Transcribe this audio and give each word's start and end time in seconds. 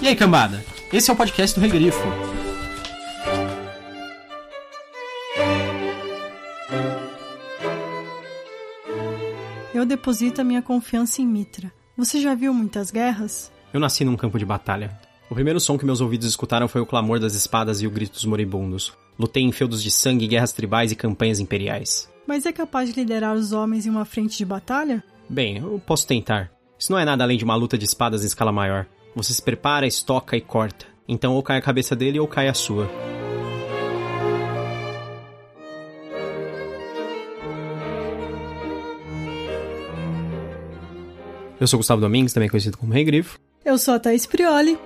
E 0.00 0.08
aí, 0.08 0.14
cambada? 0.14 0.64
Esse 0.92 1.10
é 1.10 1.14
o 1.14 1.16
podcast 1.16 1.58
do 1.58 1.62
Regrifo. 1.62 1.98
Eu 9.74 9.84
deposito 9.84 10.40
a 10.40 10.44
minha 10.44 10.62
confiança 10.62 11.20
em 11.20 11.26
Mitra. 11.26 11.72
Você 11.96 12.20
já 12.20 12.34
viu 12.34 12.52
muitas 12.52 12.90
guerras? 12.90 13.50
Eu 13.72 13.80
nasci 13.80 14.04
num 14.04 14.16
campo 14.16 14.38
de 14.38 14.44
batalha. 14.44 14.98
O 15.30 15.34
primeiro 15.34 15.58
som 15.58 15.76
que 15.76 15.84
meus 15.84 16.00
ouvidos 16.00 16.28
escutaram 16.28 16.68
foi 16.68 16.80
o 16.80 16.86
clamor 16.86 17.18
das 17.18 17.34
espadas 17.34 17.80
e 17.80 17.86
o 17.86 17.90
grito 17.90 18.12
dos 18.12 18.24
moribundos. 18.24 18.92
Lutei 19.18 19.42
em 19.42 19.50
feudos 19.52 19.82
de 19.82 19.90
sangue, 19.90 20.28
guerras 20.28 20.52
tribais 20.52 20.92
e 20.92 20.96
campanhas 20.96 21.40
imperiais. 21.40 22.08
Mas 22.26 22.46
é 22.46 22.52
capaz 22.52 22.88
de 22.92 23.00
liderar 23.00 23.34
os 23.34 23.52
homens 23.52 23.86
em 23.86 23.90
uma 23.90 24.04
frente 24.04 24.36
de 24.36 24.44
batalha? 24.44 25.02
Bem, 25.28 25.58
eu 25.58 25.80
posso 25.84 26.06
tentar. 26.06 26.50
Isso 26.78 26.92
não 26.92 26.98
é 26.98 27.04
nada 27.04 27.24
além 27.24 27.38
de 27.38 27.44
uma 27.44 27.56
luta 27.56 27.78
de 27.78 27.84
espadas 27.84 28.22
em 28.22 28.26
escala 28.26 28.52
maior. 28.52 28.86
Você 29.16 29.32
se 29.32 29.40
prepara, 29.40 29.86
estoca 29.86 30.36
e 30.36 30.42
corta. 30.42 30.84
Então 31.08 31.32
ou 31.32 31.42
cai 31.42 31.56
a 31.56 31.62
cabeça 31.62 31.96
dele 31.96 32.20
ou 32.20 32.28
cai 32.28 32.48
a 32.48 32.52
sua. 32.54 32.86
Eu 41.58 41.66
sou 41.66 41.78
Gustavo 41.78 42.02
Domingues, 42.02 42.34
também 42.34 42.50
conhecido 42.50 42.76
como 42.76 42.92
Rei 42.92 43.04
Grifo. 43.04 43.40
Eu 43.64 43.78
sou 43.78 43.94
a 43.94 43.98
Thaís 43.98 44.26
Prioli. 44.26 44.78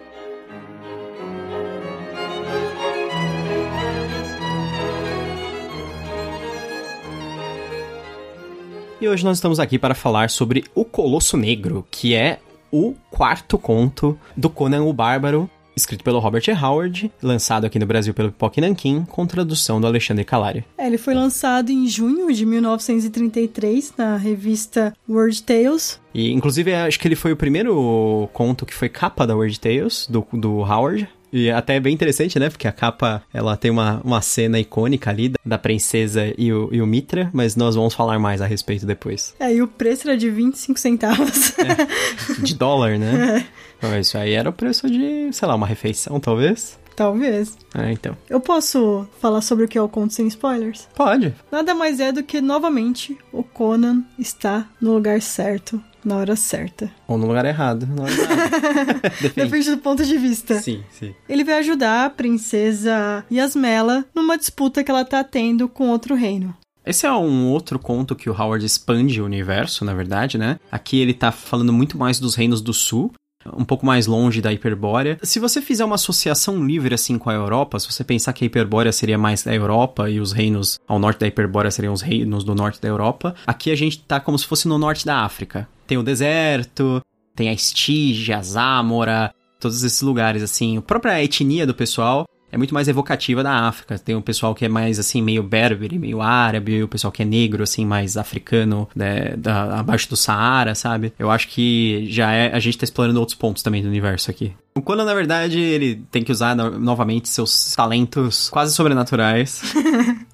E 9.00 9.08
hoje 9.08 9.24
nós 9.24 9.38
estamos 9.38 9.58
aqui 9.58 9.76
para 9.76 9.96
falar 9.96 10.30
sobre 10.30 10.62
O 10.72 10.84
Colosso 10.84 11.36
Negro, 11.36 11.84
que 11.90 12.14
é 12.14 12.38
o 12.72 12.94
quarto 13.10 13.58
conto 13.58 14.18
do 14.36 14.50
Conan 14.50 14.84
o 14.84 14.92
Bárbaro, 14.92 15.48
escrito 15.76 16.04
pelo 16.04 16.18
Robert 16.18 16.42
E. 16.46 16.52
Howard, 16.52 17.10
lançado 17.22 17.64
aqui 17.64 17.78
no 17.78 17.86
Brasil 17.86 18.12
pelo 18.12 18.30
Pipoque 18.30 18.60
Nankin, 18.60 19.04
com 19.04 19.26
tradução 19.26 19.80
do 19.80 19.86
Alexandre 19.86 20.24
Calari. 20.24 20.64
É, 20.76 20.86
ele 20.86 20.98
foi 20.98 21.14
lançado 21.14 21.70
em 21.70 21.86
junho 21.86 22.32
de 22.32 22.44
1933 22.44 23.94
na 23.96 24.16
revista 24.16 24.94
World 25.08 25.42
Tales. 25.42 26.00
E, 26.14 26.32
inclusive, 26.32 26.74
acho 26.74 26.98
que 26.98 27.08
ele 27.08 27.16
foi 27.16 27.32
o 27.32 27.36
primeiro 27.36 28.28
conto 28.32 28.66
que 28.66 28.74
foi 28.74 28.88
capa 28.88 29.26
da 29.26 29.34
World 29.34 29.58
Tales, 29.58 30.06
do, 30.08 30.26
do 30.32 30.58
Howard. 30.58 31.08
E 31.32 31.50
até 31.50 31.76
é 31.76 31.80
bem 31.80 31.94
interessante, 31.94 32.38
né? 32.38 32.48
Porque 32.48 32.66
a 32.66 32.72
capa, 32.72 33.22
ela 33.32 33.56
tem 33.56 33.70
uma, 33.70 34.00
uma 34.04 34.20
cena 34.20 34.58
icônica 34.58 35.10
ali 35.10 35.32
da 35.44 35.58
princesa 35.58 36.32
e 36.36 36.52
o, 36.52 36.68
e 36.72 36.82
o 36.82 36.86
Mitra, 36.86 37.30
mas 37.32 37.56
nós 37.56 37.74
vamos 37.74 37.94
falar 37.94 38.18
mais 38.18 38.40
a 38.40 38.46
respeito 38.46 38.84
depois. 38.84 39.34
É, 39.38 39.54
e 39.54 39.62
o 39.62 39.68
preço 39.68 40.08
era 40.08 40.16
de 40.16 40.30
25 40.30 40.78
centavos. 40.78 41.52
É, 41.58 42.42
de 42.42 42.54
dólar, 42.54 42.98
né? 42.98 43.46
É. 43.82 43.98
Isso 43.98 44.18
aí 44.18 44.34
era 44.34 44.50
o 44.50 44.52
preço 44.52 44.90
de, 44.90 45.30
sei 45.32 45.48
lá, 45.48 45.54
uma 45.54 45.66
refeição, 45.66 46.20
talvez. 46.20 46.78
Talvez. 46.94 47.56
É, 47.74 47.90
então. 47.90 48.14
Eu 48.28 48.40
posso 48.40 49.08
falar 49.18 49.40
sobre 49.40 49.64
o 49.64 49.68
que 49.68 49.78
é 49.78 49.80
o 49.80 49.88
conto 49.88 50.12
sem 50.12 50.26
spoilers? 50.26 50.86
Pode. 50.94 51.34
Nada 51.50 51.74
mais 51.74 51.98
é 51.98 52.12
do 52.12 52.22
que, 52.22 52.42
novamente, 52.42 53.16
o 53.32 53.42
Conan 53.42 54.04
está 54.18 54.68
no 54.78 54.92
lugar 54.92 55.22
certo, 55.22 55.82
na 56.04 56.16
hora 56.16 56.36
certa. 56.36 56.90
Ou 57.06 57.18
no 57.18 57.26
lugar 57.26 57.44
errado. 57.44 57.86
Na 57.86 58.02
hora 58.02 58.12
errada. 58.12 59.00
Depende. 59.20 59.34
Depende 59.34 59.70
do 59.70 59.78
ponto 59.78 60.04
de 60.04 60.16
vista. 60.18 60.60
Sim, 60.60 60.82
sim. 60.90 61.14
Ele 61.28 61.44
vai 61.44 61.58
ajudar 61.58 62.06
a 62.06 62.10
princesa 62.10 63.24
Yasmela 63.30 64.04
numa 64.14 64.36
disputa 64.38 64.82
que 64.82 64.90
ela 64.90 65.04
tá 65.04 65.22
tendo 65.24 65.68
com 65.68 65.88
outro 65.88 66.14
reino. 66.14 66.54
Esse 66.84 67.06
é 67.06 67.12
um 67.12 67.48
outro 67.48 67.78
conto 67.78 68.16
que 68.16 68.30
o 68.30 68.32
Howard 68.32 68.64
expande 68.64 69.20
o 69.20 69.24
universo, 69.24 69.84
na 69.84 69.92
verdade, 69.94 70.38
né? 70.38 70.58
Aqui 70.72 70.98
ele 70.98 71.12
tá 71.12 71.30
falando 71.30 71.72
muito 71.72 71.98
mais 71.98 72.18
dos 72.18 72.34
reinos 72.34 72.62
do 72.62 72.72
sul, 72.72 73.12
um 73.56 73.64
pouco 73.64 73.86
mais 73.86 74.06
longe 74.06 74.40
da 74.40 74.52
Hiperbórea. 74.52 75.18
Se 75.22 75.38
você 75.38 75.62
fizer 75.62 75.84
uma 75.84 75.94
associação 75.94 76.64
livre 76.64 76.94
assim 76.94 77.18
com 77.18 77.30
a 77.30 77.34
Europa, 77.34 77.78
se 77.78 77.90
você 77.90 78.04
pensar 78.04 78.32
que 78.32 78.44
a 78.44 78.46
Hiperbórea 78.46 78.92
seria 78.92 79.18
mais 79.18 79.42
da 79.42 79.54
Europa 79.54 80.10
e 80.10 80.20
os 80.20 80.32
reinos 80.32 80.78
ao 80.86 80.98
norte 80.98 81.20
da 81.20 81.26
Hiperbórea 81.26 81.70
seriam 81.70 81.92
os 81.92 82.02
reinos 82.02 82.44
do 82.44 82.54
norte 82.54 82.80
da 82.80 82.88
Europa, 82.88 83.34
aqui 83.46 83.70
a 83.70 83.76
gente 83.76 84.00
tá 84.00 84.20
como 84.20 84.38
se 84.38 84.46
fosse 84.46 84.68
no 84.68 84.78
norte 84.78 85.06
da 85.06 85.20
África. 85.20 85.68
Tem 85.86 85.98
o 85.98 86.02
deserto, 86.02 87.02
tem 87.34 87.48
a 87.48 87.52
Estígia, 87.52 88.38
a 88.38 88.42
Zámora, 88.42 89.34
todos 89.58 89.82
esses 89.82 90.02
lugares 90.02 90.42
assim. 90.42 90.78
A 90.78 90.82
própria 90.82 91.22
etnia 91.22 91.66
do 91.66 91.74
pessoal 91.74 92.26
é 92.52 92.58
muito 92.58 92.74
mais 92.74 92.88
evocativa 92.88 93.42
da 93.42 93.68
África. 93.68 93.98
Tem 93.98 94.14
o 94.14 94.22
pessoal 94.22 94.54
que 94.54 94.64
é 94.64 94.68
mais 94.68 94.98
assim, 94.98 95.22
meio 95.22 95.42
berbere, 95.42 95.98
meio 95.98 96.20
árabe, 96.20 96.82
o 96.82 96.88
pessoal 96.88 97.12
que 97.12 97.22
é 97.22 97.24
negro, 97.24 97.62
assim, 97.62 97.84
mais 97.84 98.16
africano, 98.16 98.88
né, 98.94 99.36
da, 99.36 99.78
abaixo 99.80 100.08
do 100.08 100.16
Saara, 100.16 100.74
sabe? 100.74 101.12
Eu 101.18 101.30
acho 101.30 101.48
que 101.48 102.06
já 102.10 102.32
é. 102.32 102.54
A 102.54 102.58
gente 102.58 102.78
tá 102.78 102.84
explorando 102.84 103.20
outros 103.20 103.36
pontos 103.36 103.62
também 103.62 103.82
do 103.82 103.88
universo 103.88 104.30
aqui. 104.30 104.52
O 104.74 104.82
Conan, 104.82 105.04
na 105.04 105.14
verdade, 105.14 105.58
ele 105.58 106.02
tem 106.10 106.22
que 106.22 106.32
usar 106.32 106.54
no, 106.54 106.78
novamente 106.78 107.28
seus 107.28 107.74
talentos 107.74 108.48
quase 108.50 108.74
sobrenaturais. 108.74 109.62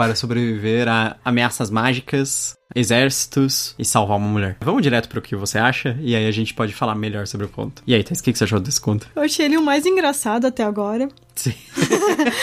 para 0.00 0.14
sobreviver 0.14 0.88
a 0.88 1.18
ameaças 1.22 1.68
mágicas, 1.68 2.56
exércitos 2.74 3.74
e 3.78 3.84
salvar 3.84 4.16
uma 4.16 4.28
mulher. 4.28 4.56
Vamos 4.62 4.80
direto 4.80 5.10
pro 5.10 5.20
que 5.20 5.36
você 5.36 5.58
acha 5.58 5.94
e 6.00 6.16
aí 6.16 6.26
a 6.26 6.30
gente 6.30 6.54
pode 6.54 6.72
falar 6.72 6.94
melhor 6.94 7.26
sobre 7.26 7.44
o 7.44 7.50
conto. 7.50 7.82
E 7.86 7.94
aí, 7.94 8.02
Thais, 8.02 8.20
o 8.20 8.22
que 8.22 8.34
você 8.34 8.44
achou 8.44 8.58
desse 8.58 8.80
conto? 8.80 9.06
Eu 9.14 9.20
achei 9.20 9.44
ele 9.44 9.58
o 9.58 9.62
mais 9.62 9.84
engraçado 9.84 10.46
até 10.46 10.64
agora. 10.64 11.06
Sim. 11.34 11.52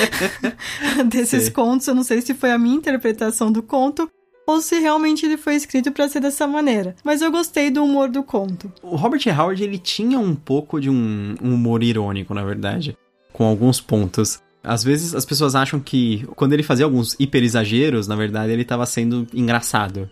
Desses 1.09 1.45
Sim. 1.45 1.51
contos, 1.51 1.87
eu 1.87 1.95
não 1.95 2.03
sei 2.03 2.21
se 2.21 2.35
foi 2.35 2.51
a 2.51 2.59
minha 2.59 2.75
interpretação 2.75 3.51
do 3.51 3.63
conto 3.63 4.07
ou 4.45 4.61
se 4.61 4.77
realmente 4.79 5.25
ele 5.25 5.35
foi 5.35 5.55
escrito 5.55 5.91
para 5.91 6.07
ser 6.07 6.19
dessa 6.19 6.45
maneira. 6.45 6.95
Mas 7.03 7.23
eu 7.23 7.31
gostei 7.31 7.71
do 7.71 7.83
humor 7.83 8.07
do 8.07 8.21
conto. 8.21 8.71
O 8.83 8.95
Robert. 8.95 9.23
Howard, 9.35 9.63
ele 9.63 9.79
tinha 9.79 10.19
um 10.19 10.35
pouco 10.35 10.79
de 10.79 10.91
um, 10.91 11.33
um 11.41 11.55
humor 11.55 11.81
irônico, 11.81 12.35
na 12.35 12.43
verdade, 12.43 12.95
com 13.33 13.45
alguns 13.45 13.81
pontos. 13.81 14.39
Às 14.67 14.83
vezes 14.83 15.15
as 15.15 15.25
pessoas 15.25 15.55
acham 15.55 15.79
que 15.79 16.27
quando 16.35 16.53
ele 16.53 16.63
fazia 16.63 16.85
alguns 16.85 17.15
hiper 17.19 17.43
exageros, 17.43 18.07
na 18.07 18.15
verdade 18.15 18.51
ele 18.51 18.63
estava 18.63 18.85
sendo 18.85 19.27
engraçado, 19.33 20.09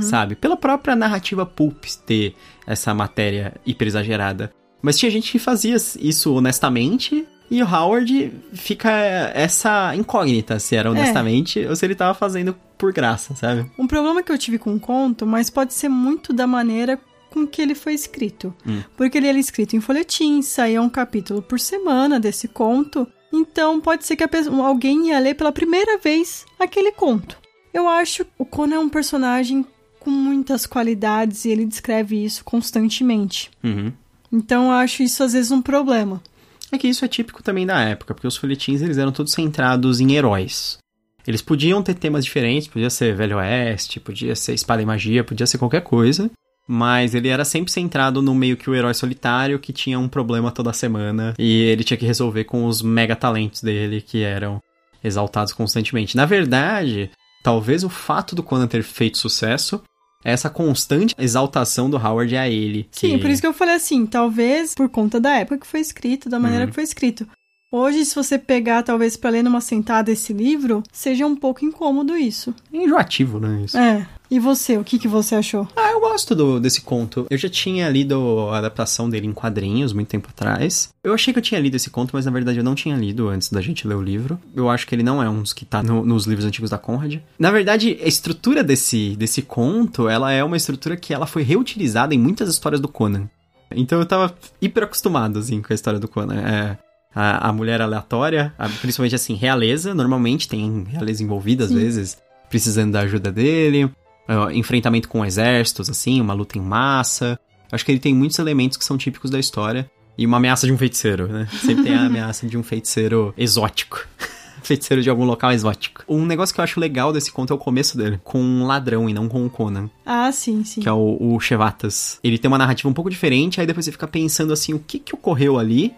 sabe? 0.00 0.34
Pela 0.34 0.56
própria 0.56 0.96
narrativa 0.96 1.46
pulp 1.46 1.84
ter 2.06 2.34
essa 2.66 2.92
matéria 2.94 3.54
hiper 3.66 3.86
exagerada. 3.86 4.50
Mas 4.80 4.98
tinha 4.98 5.10
gente 5.10 5.30
que 5.30 5.38
fazia 5.38 5.76
isso 6.00 6.34
honestamente 6.34 7.26
e 7.50 7.62
o 7.62 7.66
Howard 7.66 8.32
fica 8.52 8.90
essa 9.34 9.94
incógnita 9.96 10.58
se 10.58 10.76
era 10.76 10.90
honestamente 10.90 11.64
ou 11.66 11.74
se 11.74 11.84
ele 11.84 11.94
tava 11.94 12.14
fazendo 12.14 12.54
por 12.76 12.92
graça, 12.92 13.34
sabe? 13.34 13.70
Um 13.78 13.86
problema 13.86 14.22
que 14.22 14.30
eu 14.30 14.38
tive 14.38 14.58
com 14.58 14.74
o 14.74 14.80
conto, 14.80 15.26
mas 15.26 15.50
pode 15.50 15.74
ser 15.74 15.88
muito 15.88 16.32
da 16.32 16.46
maneira 16.46 16.98
com 17.30 17.46
que 17.46 17.60
ele 17.60 17.74
foi 17.74 17.94
escrito. 17.94 18.54
Hum. 18.66 18.82
Porque 18.96 19.18
ele 19.18 19.26
era 19.26 19.38
escrito 19.38 19.74
em 19.74 19.80
folhetim, 19.80 20.42
saía 20.42 20.80
um 20.80 20.88
capítulo 20.88 21.42
por 21.42 21.58
semana 21.58 22.20
desse 22.20 22.48
conto. 22.48 23.06
Então 23.32 23.80
pode 23.80 24.04
ser 24.06 24.16
que 24.16 24.24
a 24.24 24.28
pessoa- 24.28 24.66
alguém 24.66 25.08
ia 25.08 25.18
ler 25.18 25.34
pela 25.34 25.52
primeira 25.52 25.98
vez 25.98 26.44
aquele 26.58 26.92
conto. 26.92 27.36
Eu 27.72 27.88
acho 27.88 28.24
o 28.38 28.44
Conan 28.44 28.76
é 28.76 28.78
um 28.78 28.88
personagem 28.88 29.64
com 30.00 30.10
muitas 30.10 30.66
qualidades 30.66 31.44
e 31.44 31.50
ele 31.50 31.66
descreve 31.66 32.24
isso 32.24 32.44
constantemente. 32.44 33.50
Uhum. 33.62 33.92
Então 34.32 34.66
eu 34.66 34.70
acho 34.72 35.02
isso 35.02 35.22
às 35.22 35.32
vezes 35.32 35.50
um 35.50 35.60
problema. 35.62 36.22
É 36.70 36.78
que 36.78 36.86
isso 36.88 37.04
é 37.04 37.08
típico 37.08 37.42
também 37.42 37.66
da 37.66 37.80
época, 37.80 38.14
porque 38.14 38.26
os 38.26 38.36
folhetins 38.36 38.82
eles 38.82 38.98
eram 38.98 39.12
todos 39.12 39.32
centrados 39.32 40.00
em 40.00 40.12
heróis. 40.14 40.78
Eles 41.26 41.42
podiam 41.42 41.82
ter 41.82 41.94
temas 41.94 42.24
diferentes, 42.24 42.68
podia 42.68 42.88
ser 42.88 43.14
Velho 43.14 43.36
Oeste, 43.36 44.00
podia 44.00 44.34
ser 44.34 44.54
Espada 44.54 44.80
e 44.80 44.86
Magia, 44.86 45.22
podia 45.24 45.46
ser 45.46 45.58
qualquer 45.58 45.82
coisa, 45.82 46.30
mas 46.68 47.14
ele 47.14 47.28
era 47.28 47.44
sempre 47.46 47.72
centrado 47.72 48.20
no 48.20 48.34
meio 48.34 48.56
que 48.56 48.68
o 48.68 48.74
herói 48.74 48.92
solitário 48.92 49.58
que 49.58 49.72
tinha 49.72 49.98
um 49.98 50.06
problema 50.08 50.50
toda 50.52 50.72
semana 50.74 51.32
e 51.38 51.62
ele 51.62 51.82
tinha 51.82 51.96
que 51.96 52.04
resolver 52.06 52.44
com 52.44 52.66
os 52.66 52.82
mega 52.82 53.16
talentos 53.16 53.62
dele 53.62 54.02
que 54.02 54.22
eram 54.22 54.60
exaltados 55.02 55.52
constantemente. 55.52 56.16
Na 56.16 56.26
verdade, 56.26 57.10
talvez 57.42 57.82
o 57.84 57.88
fato 57.88 58.34
do 58.36 58.42
Conan 58.42 58.66
ter 58.66 58.82
feito 58.82 59.16
sucesso 59.16 59.82
essa 60.24 60.50
constante 60.50 61.14
exaltação 61.16 61.88
do 61.88 61.96
Howard 61.96 62.36
a 62.36 62.48
ele. 62.48 62.88
Sim, 62.90 63.12
que- 63.12 63.18
por 63.18 63.30
isso 63.30 63.40
que 63.40 63.46
eu 63.46 63.52
falei 63.54 63.76
assim, 63.76 64.04
talvez 64.04 64.74
por 64.74 64.88
conta 64.88 65.20
da 65.20 65.36
época 65.36 65.58
que 65.60 65.66
foi 65.66 65.80
escrito, 65.80 66.28
da 66.28 66.38
maneira 66.40 66.64
Uhum. 66.64 66.68
que 66.70 66.74
foi 66.74 66.84
escrito. 66.84 67.26
Hoje, 67.70 68.04
se 68.04 68.14
você 68.14 68.36
pegar, 68.38 68.82
talvez, 68.82 69.16
pra 69.16 69.30
ler 69.30 69.44
numa 69.44 69.60
sentada 69.60 70.10
esse 70.10 70.32
livro, 70.32 70.82
seja 70.90 71.26
um 71.26 71.36
pouco 71.36 71.64
incômodo 71.64 72.16
isso. 72.16 72.52
É 72.72 72.78
enjoativo, 72.78 73.38
né? 73.38 73.62
Isso. 73.64 73.76
É. 73.78 74.08
E 74.30 74.38
você, 74.38 74.76
o 74.76 74.84
que, 74.84 74.98
que 74.98 75.08
você 75.08 75.34
achou? 75.34 75.66
Ah, 75.74 75.90
eu 75.92 76.00
gosto 76.00 76.34
do- 76.34 76.60
desse 76.60 76.82
conto. 76.82 77.26
Eu 77.30 77.38
já 77.38 77.48
tinha 77.48 77.88
lido 77.88 78.48
a 78.52 78.58
adaptação 78.58 79.08
dele 79.08 79.26
em 79.26 79.32
quadrinhos 79.32 79.92
muito 79.94 80.08
tempo 80.08 80.28
atrás. 80.28 80.90
Eu 81.02 81.14
achei 81.14 81.32
que 81.32 81.38
eu 81.38 81.42
tinha 81.42 81.58
lido 81.60 81.76
esse 81.76 81.88
conto, 81.88 82.10
mas 82.12 82.26
na 82.26 82.30
verdade 82.30 82.58
eu 82.58 82.64
não 82.64 82.74
tinha 82.74 82.94
lido 82.94 83.28
antes 83.28 83.50
da 83.50 83.62
gente 83.62 83.88
ler 83.88 83.94
o 83.94 84.02
livro. 84.02 84.38
Eu 84.54 84.68
acho 84.68 84.86
que 84.86 84.94
ele 84.94 85.02
não 85.02 85.22
é 85.22 85.30
um 85.30 85.40
dos 85.40 85.54
que 85.54 85.64
tá 85.64 85.82
no- 85.82 86.04
nos 86.04 86.26
livros 86.26 86.44
antigos 86.44 86.68
da 86.70 86.76
Conrad. 86.76 87.16
Na 87.38 87.50
verdade, 87.50 87.98
a 88.02 88.06
estrutura 88.06 88.62
desse, 88.62 89.16
desse 89.16 89.40
conto, 89.40 90.08
ela 90.10 90.30
é 90.30 90.44
uma 90.44 90.56
estrutura 90.58 90.94
que 90.96 91.14
ela 91.14 91.26
foi 91.26 91.42
reutilizada 91.42 92.14
em 92.14 92.18
muitas 92.18 92.50
histórias 92.50 92.80
do 92.82 92.88
Conan. 92.88 93.28
Então 93.74 93.98
eu 93.98 94.04
tava 94.06 94.34
hiper 94.60 94.84
acostumado, 94.84 95.38
assim, 95.38 95.62
com 95.62 95.72
a 95.72 95.74
história 95.74 95.98
do 95.98 96.06
Conan. 96.08 96.36
É, 96.40 96.78
a, 97.14 97.48
a 97.48 97.52
mulher 97.52 97.80
aleatória, 97.80 98.52
a- 98.58 98.68
principalmente 98.68 99.14
assim, 99.14 99.34
realeza, 99.34 99.94
normalmente 99.94 100.46
tem 100.48 100.84
realeza 100.86 101.22
envolvida 101.22 101.64
às 101.64 101.70
Sim. 101.70 101.76
vezes, 101.76 102.18
precisando 102.50 102.92
da 102.92 103.00
ajuda 103.00 103.32
dele. 103.32 103.90
É, 104.28 104.54
enfrentamento 104.54 105.08
com 105.08 105.24
exércitos, 105.24 105.88
assim, 105.88 106.20
uma 106.20 106.34
luta 106.34 106.58
em 106.58 106.60
massa. 106.60 107.40
Acho 107.72 107.84
que 107.84 107.90
ele 107.90 107.98
tem 107.98 108.14
muitos 108.14 108.38
elementos 108.38 108.76
que 108.76 108.84
são 108.84 108.98
típicos 108.98 109.30
da 109.30 109.38
história. 109.38 109.90
E 110.16 110.26
uma 110.26 110.36
ameaça 110.36 110.66
de 110.66 110.72
um 110.72 110.78
feiticeiro, 110.78 111.28
né? 111.28 111.48
Sempre 111.64 111.84
tem 111.84 111.94
a 111.94 112.06
ameaça 112.06 112.46
de 112.46 112.58
um 112.58 112.62
feiticeiro 112.62 113.32
exótico. 113.38 114.06
feiticeiro 114.62 115.02
de 115.02 115.08
algum 115.08 115.24
local 115.24 115.52
exótico. 115.52 116.02
Um 116.08 116.26
negócio 116.26 116.54
que 116.54 116.60
eu 116.60 116.64
acho 116.64 116.80
legal 116.80 117.12
desse 117.12 117.30
conto 117.30 117.52
é 117.52 117.56
o 117.56 117.58
começo 117.58 117.96
dele, 117.96 118.20
com 118.24 118.40
um 118.40 118.66
ladrão 118.66 119.08
e 119.08 119.14
não 119.14 119.28
com 119.28 119.46
o 119.46 119.50
Conan. 119.50 119.88
Ah, 120.04 120.30
sim, 120.32 120.64
sim. 120.64 120.80
Que 120.80 120.88
é 120.88 120.92
o, 120.92 121.16
o 121.20 121.40
Chevatas. 121.40 122.18
Ele 122.22 122.36
tem 122.36 122.48
uma 122.48 122.58
narrativa 122.58 122.88
um 122.88 122.92
pouco 122.92 123.08
diferente, 123.08 123.60
aí 123.60 123.66
depois 123.66 123.84
você 123.84 123.92
fica 123.92 124.08
pensando 124.08 124.52
assim, 124.52 124.74
o 124.74 124.78
que 124.78 124.98
que 124.98 125.14
ocorreu 125.14 125.58
ali 125.58 125.94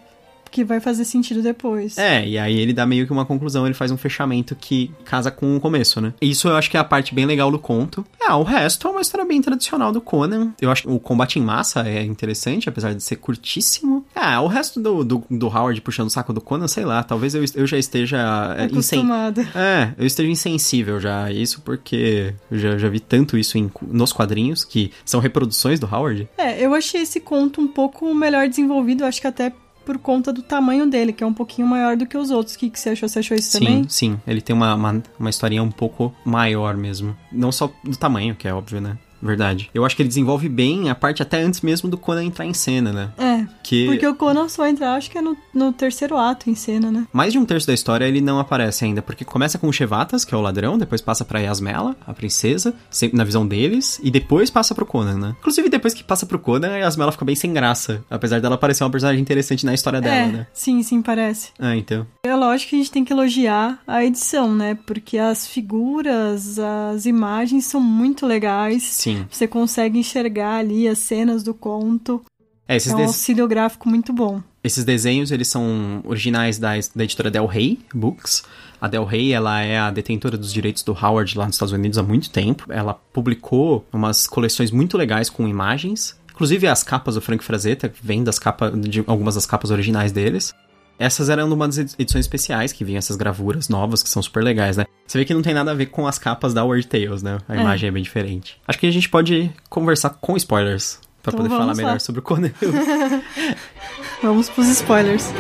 que 0.50 0.64
vai 0.64 0.81
fazer 0.81 1.05
sentido 1.05 1.43
depois. 1.43 1.97
É, 1.99 2.26
e 2.26 2.38
aí 2.38 2.58
ele 2.58 2.73
dá 2.73 2.87
meio 2.87 3.06
que 3.06 3.12
uma 3.12 3.25
conclusão, 3.25 3.67
ele 3.67 3.75
faz 3.75 3.91
um 3.91 3.97
fechamento 3.97 4.55
que 4.55 4.91
casa 5.05 5.31
com 5.31 5.56
o 5.56 5.61
começo, 5.61 6.00
né? 6.00 6.12
Isso 6.20 6.49
eu 6.49 6.56
acho 6.56 6.70
que 6.70 6.76
é 6.76 6.81
a 6.81 6.85
parte 6.85 7.14
bem 7.14 7.26
legal 7.26 7.50
do 7.50 7.58
conto. 7.58 8.05
Ah, 8.20 8.37
o 8.37 8.43
resto 8.43 8.87
é 8.88 8.91
uma 8.91 9.00
história 9.00 9.26
bem 9.26 9.41
tradicional 9.41 9.93
do 9.93 10.00
Conan. 10.00 10.52
Eu 10.61 10.70
acho 10.70 10.82
que 10.82 10.88
o 10.88 10.99
combate 10.99 11.38
em 11.38 11.43
massa 11.43 11.88
é 11.88 12.02
interessante, 12.02 12.69
apesar 12.69 12.94
de 12.94 13.02
ser 13.02 13.17
curtíssimo. 13.17 14.05
Ah, 14.14 14.41
o 14.41 14.47
resto 14.47 14.81
do, 14.81 15.05
do, 15.05 15.25
do 15.31 15.47
Howard 15.47 15.81
puxando 15.81 16.08
o 16.08 16.11
saco 16.11 16.32
do 16.32 16.41
Conan, 16.41 16.69
sei 16.69 16.85
lá, 16.85 17.02
talvez 17.02 17.35
eu, 17.35 17.44
eu 17.55 17.67
já 17.67 17.79
esteja... 17.79 18.19
É, 18.56 18.64
Acostumada. 18.64 19.41
Insen... 19.41 19.52
É, 19.55 19.93
eu 19.99 20.06
esteja 20.06 20.31
insensível 20.31 21.00
já 21.00 21.31
isso, 21.31 21.61
porque 21.62 22.35
eu 22.50 22.58
já, 22.58 22.79
já 22.79 22.88
vi 22.88 23.00
tanto 23.00 23.37
isso 23.37 23.58
em, 23.58 23.70
nos 23.82 24.12
quadrinhos, 24.12 24.64
que 24.64 24.93
são 25.05 25.20
reproduções 25.20 25.81
do 25.81 25.87
Howard. 25.87 26.29
É, 26.37 26.64
eu 26.64 26.75
achei 26.75 27.02
esse 27.02 27.20
conto 27.20 27.61
um 27.61 27.69
pouco 27.69 28.14
melhor 28.14 28.49
desenvolvido, 28.49 29.05
acho 29.05 29.20
que 29.20 29.26
até 29.26 29.52
por 29.90 29.98
conta 29.98 30.32
do 30.32 30.40
tamanho 30.40 30.88
dele, 30.88 31.12
que 31.12 31.25
é 31.25 31.26
um 31.26 31.34
pouquinho 31.34 31.66
maior 31.66 31.96
do 31.96 32.06
que 32.06 32.16
os 32.16 32.31
outros. 32.31 32.54
O 32.54 32.58
que, 32.60 32.70
que 32.70 32.78
você 32.78 32.90
achou? 32.90 33.08
Você 33.08 33.19
achou 33.19 33.37
isso 33.37 33.50
sim, 33.50 33.58
também? 33.58 33.82
Sim, 33.82 33.88
sim. 33.88 34.20
Ele 34.25 34.40
tem 34.40 34.54
uma, 34.54 34.72
uma, 34.72 35.02
uma 35.19 35.31
historinha 35.31 35.64
um 35.64 35.70
pouco 35.70 36.14
maior 36.25 36.76
mesmo. 36.76 37.16
Não 37.32 37.50
só 37.50 37.69
do 37.82 37.96
tamanho, 37.96 38.37
que 38.37 38.46
é 38.46 38.54
óbvio, 38.54 38.81
né? 38.81 38.96
Verdade. 39.22 39.70
Eu 39.75 39.84
acho 39.84 39.94
que 39.94 40.02
ele 40.02 40.08
desenvolve 40.08 40.49
bem 40.49 40.90
a 40.90 40.94
parte 40.94 41.22
até 41.22 41.40
antes 41.40 41.61
mesmo 41.61 41.88
do 41.88 41.99
Conan 41.99 42.25
entrar 42.25 42.46
em 42.46 42.55
cena, 42.55 42.93
né? 42.93 43.11
É. 43.19 43.46
Que... 43.62 43.87
Porque 43.87 44.06
o 44.06 44.14
Conan 44.14 44.49
só 44.49 44.67
entra, 44.67 44.94
acho 44.94 45.11
que 45.11 45.19
é 45.19 45.20
no, 45.20 45.37
no 45.55 45.72
terceiro 45.72 46.17
ato 46.17 46.49
em 46.49 46.55
cena, 46.55 46.90
né? 46.90 47.06
Mais 47.12 47.32
de 47.32 47.38
um 47.38 47.44
terço 47.44 47.67
da 47.67 47.75
história 47.75 48.05
ele 48.05 48.20
não 48.20 48.38
aparece 48.38 48.84
ainda, 48.84 49.02
porque 49.02 49.25
começa 49.25 49.58
com 49.58 49.69
o 49.69 49.72
Chevatas, 49.72 50.25
que 50.25 50.34
é 50.34 50.38
o 50.38 50.40
ladrão, 50.40 50.78
depois 50.78 51.00
passa 51.00 51.25
pra 51.25 51.40
Yasmela, 51.40 51.96
a 52.06 52.12
princesa, 52.12 52.75
sempre 52.90 53.17
na 53.17 53.25
visão 53.25 53.46
deles, 53.46 54.00
e 54.02 54.11
depois 54.11 54.50
passa 54.50 54.75
pro 54.75 54.87
Conan, 54.87 55.19
né? 55.19 55.37
Inclusive, 55.38 55.69
depois 55.69 55.94
que 55.94 56.02
passa 56.02 56.26
pro 56.26 56.38
Conan, 56.38 56.73
a 56.73 56.78
Yasmela 56.78 57.12
fica 57.12 57.25
bem 57.25 57.37
sem 57.37 57.52
graça, 57.52 58.05
apesar 58.11 58.40
dela 58.40 58.58
parecer 58.58 58.84
uma 58.84 58.90
personagem 58.90 59.20
interessante 59.20 59.66
na 59.66 59.75
história 59.75 60.00
dela, 60.00 60.14
é, 60.14 60.26
né? 60.26 60.46
Sim, 60.52 60.82
sim, 60.82 61.02
parece. 61.02 61.50
Ah, 61.58 61.76
então. 61.76 62.06
É 62.23 62.34
lógico 62.34 62.70
que 62.70 62.76
a 62.76 62.78
gente 62.78 62.90
tem 62.90 63.05
que 63.05 63.12
elogiar 63.12 63.81
a 63.87 64.05
edição, 64.05 64.55
né? 64.55 64.78
Porque 64.87 65.19
as 65.19 65.46
figuras, 65.46 66.58
as 66.58 67.06
imagens 67.06 67.66
são 67.66 67.81
muito 67.81 68.26
legais. 68.26 68.82
Sim. 68.82 69.09
Você 69.30 69.46
consegue 69.46 69.98
enxergar 69.98 70.56
ali 70.56 70.88
as 70.88 70.98
cenas 70.98 71.42
do 71.42 71.54
conto. 71.54 72.22
É, 72.66 72.76
esses 72.76 72.92
é 72.92 72.96
um 72.96 73.02
auxílio 73.02 73.48
gráfico 73.48 73.88
muito 73.88 74.12
bom. 74.12 74.40
Esses 74.62 74.84
desenhos, 74.84 75.30
eles 75.30 75.48
são 75.48 76.02
originais 76.04 76.58
da, 76.58 76.72
da 76.94 77.04
editora 77.04 77.30
Del 77.30 77.46
Rey 77.46 77.78
Books. 77.94 78.44
A 78.80 78.86
Del 78.88 79.04
Rey, 79.04 79.32
ela 79.32 79.60
é 79.60 79.78
a 79.78 79.90
detentora 79.90 80.36
dos 80.38 80.52
direitos 80.52 80.82
do 80.82 80.92
Howard 80.92 81.36
lá 81.36 81.46
nos 81.46 81.56
Estados 81.56 81.72
Unidos 81.72 81.98
há 81.98 82.02
muito 82.02 82.30
tempo. 82.30 82.72
Ela 82.72 82.94
publicou 82.94 83.84
umas 83.92 84.26
coleções 84.26 84.70
muito 84.70 84.96
legais 84.96 85.28
com 85.28 85.48
imagens. 85.48 86.18
Inclusive 86.30 86.66
as 86.68 86.82
capas 86.82 87.16
do 87.16 87.20
Frank 87.20 87.44
Frazetta, 87.44 87.92
vem 88.02 88.22
das 88.22 88.38
capas, 88.38 88.72
de 88.80 89.02
algumas 89.06 89.34
das 89.34 89.46
capas 89.46 89.70
originais 89.70 90.12
deles. 90.12 90.54
Essas 91.00 91.31
eram 91.31 91.50
uma 91.50 91.67
das 91.67 91.79
edições 91.79 92.26
especiais 92.26 92.75
que 92.75 92.85
vinham 92.85 92.99
essas 92.99 93.17
gravuras 93.17 93.70
novas, 93.70 94.02
que 94.02 94.08
são 94.11 94.23
super 94.23 94.44
legais, 94.44 94.76
né? 94.76 94.85
Você 95.06 95.17
vê 95.17 95.25
que 95.25 95.32
não 95.32 95.41
tem 95.41 95.55
nada 95.55 95.70
a 95.70 95.75
ver 95.75 95.87
com 95.87 96.06
as 96.06 96.19
capas 96.19 96.52
da 96.52 96.62
Weird 96.62 96.87
Tales, 96.88 97.23
né? 97.23 97.38
A 97.49 97.56
é. 97.56 97.61
imagem 97.62 97.88
é 97.88 97.91
bem 97.91 98.02
diferente. 98.02 98.61
Acho 98.69 98.79
que 98.79 98.87
a 98.87 98.91
gente 98.91 99.08
pode 99.08 99.50
conversar 99.70 100.11
com 100.11 100.37
spoilers 100.37 101.00
para 101.23 101.32
então 101.32 101.43
poder 101.43 101.49
falar 101.49 101.75
melhor 101.75 101.99
sobre 102.00 102.19
o 102.19 102.23
Conan. 102.23 102.52
vamos 104.23 104.50
pros 104.50 104.69
spoilers. 104.69 105.32